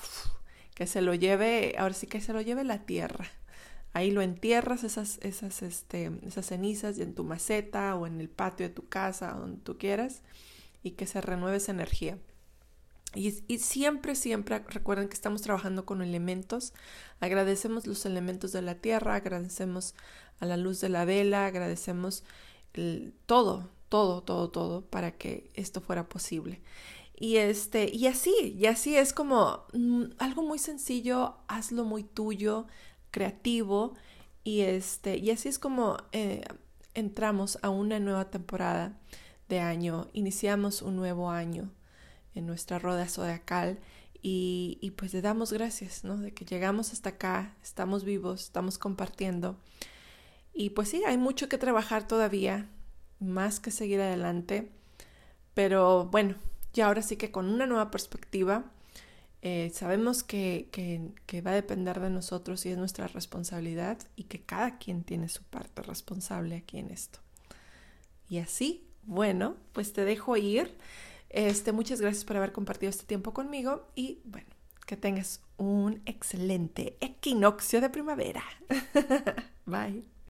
que 0.73 0.87
se 0.87 1.01
lo 1.01 1.13
lleve, 1.13 1.75
ahora 1.77 1.93
sí 1.93 2.07
que 2.07 2.21
se 2.21 2.33
lo 2.33 2.41
lleve 2.41 2.63
la 2.63 2.79
tierra. 2.79 3.25
Ahí 3.93 4.09
lo 4.09 4.21
entierras 4.21 4.83
esas, 4.83 5.19
esas, 5.21 5.61
este, 5.61 6.11
esas 6.25 6.45
cenizas 6.47 6.97
en 6.97 7.13
tu 7.13 7.23
maceta 7.25 7.95
o 7.95 8.07
en 8.07 8.21
el 8.21 8.29
patio 8.29 8.67
de 8.67 8.73
tu 8.73 8.87
casa, 8.87 9.33
donde 9.33 9.61
tú 9.61 9.77
quieras, 9.77 10.21
y 10.81 10.91
que 10.91 11.05
se 11.05 11.21
renueve 11.21 11.57
esa 11.57 11.73
energía. 11.73 12.17
Y, 13.13 13.31
siempre, 13.57 14.15
siempre 14.15 14.59
recuerden 14.59 15.09
que 15.09 15.15
estamos 15.15 15.41
trabajando 15.41 15.85
con 15.85 16.01
elementos. 16.01 16.73
Agradecemos 17.19 17.85
los 17.85 18.05
elementos 18.05 18.53
de 18.53 18.61
la 18.61 18.75
tierra, 18.75 19.15
agradecemos 19.15 19.95
a 20.39 20.45
la 20.45 20.55
luz 20.55 20.79
de 20.79 20.89
la 20.89 21.03
vela, 21.03 21.45
agradecemos 21.45 22.23
todo, 23.25 23.69
todo, 23.89 24.23
todo, 24.23 24.49
todo 24.49 24.85
para 24.85 25.17
que 25.17 25.51
esto 25.55 25.81
fuera 25.81 26.07
posible. 26.07 26.61
Y 27.19 27.35
este, 27.37 27.93
y 27.93 28.07
así, 28.07 28.55
y 28.57 28.65
así 28.65 28.95
es 28.95 29.13
como 29.13 29.65
mm, 29.73 30.03
algo 30.17 30.41
muy 30.43 30.57
sencillo, 30.57 31.35
hazlo 31.47 31.83
muy 31.83 32.03
tuyo, 32.03 32.65
creativo, 33.11 33.93
y 34.43 34.61
este, 34.61 35.17
y 35.17 35.31
así 35.31 35.49
es 35.49 35.59
como 35.59 35.97
eh, 36.13 36.43
entramos 36.93 37.59
a 37.61 37.69
una 37.69 37.99
nueva 37.99 38.31
temporada 38.31 38.97
de 39.49 39.59
año, 39.59 40.09
iniciamos 40.13 40.81
un 40.81 40.95
nuevo 40.95 41.29
año 41.29 41.69
en 42.35 42.45
nuestra 42.45 42.79
rueda 42.79 43.07
zodiacal 43.07 43.79
y, 44.21 44.77
y 44.81 44.91
pues 44.91 45.13
le 45.13 45.21
damos 45.21 45.51
gracias, 45.51 46.03
¿no? 46.03 46.17
De 46.17 46.33
que 46.33 46.45
llegamos 46.45 46.93
hasta 46.93 47.09
acá, 47.09 47.55
estamos 47.63 48.03
vivos, 48.03 48.43
estamos 48.43 48.77
compartiendo. 48.77 49.57
Y 50.53 50.71
pues 50.71 50.89
sí, 50.89 51.03
hay 51.05 51.17
mucho 51.17 51.49
que 51.49 51.57
trabajar 51.57 52.07
todavía, 52.07 52.69
más 53.19 53.59
que 53.59 53.71
seguir 53.71 54.01
adelante, 54.01 54.71
pero 55.53 56.05
bueno, 56.05 56.35
y 56.73 56.81
ahora 56.81 57.01
sí 57.01 57.17
que 57.17 57.31
con 57.31 57.47
una 57.47 57.65
nueva 57.65 57.91
perspectiva, 57.91 58.65
eh, 59.41 59.71
sabemos 59.73 60.23
que, 60.23 60.69
que, 60.71 61.09
que, 61.25 61.41
va 61.41 61.51
a 61.51 61.55
depender 61.55 61.99
de 61.99 62.11
nosotros 62.11 62.65
y 62.65 62.69
es 62.69 62.77
nuestra 62.77 63.07
responsabilidad 63.07 63.97
y 64.15 64.25
que 64.25 64.41
cada 64.41 64.77
quien 64.77 65.03
tiene 65.03 65.29
su 65.29 65.43
parte 65.43 65.81
responsable 65.81 66.57
aquí 66.57 66.77
en 66.77 66.91
esto. 66.91 67.19
Y 68.29 68.37
así, 68.37 68.87
bueno, 69.03 69.55
pues 69.73 69.93
te 69.93 70.05
dejo 70.05 70.37
ir. 70.37 70.77
Este, 71.31 71.71
muchas 71.71 72.01
gracias 72.01 72.25
por 72.25 72.35
haber 72.35 72.51
compartido 72.51 72.89
este 72.89 73.05
tiempo 73.05 73.33
conmigo 73.33 73.87
y 73.95 74.19
bueno, 74.25 74.49
que 74.85 74.97
tengas 74.97 75.41
un 75.55 76.01
excelente 76.05 76.97
equinoccio 76.99 77.79
de 77.79 77.89
primavera. 77.89 78.43
Bye. 79.65 80.10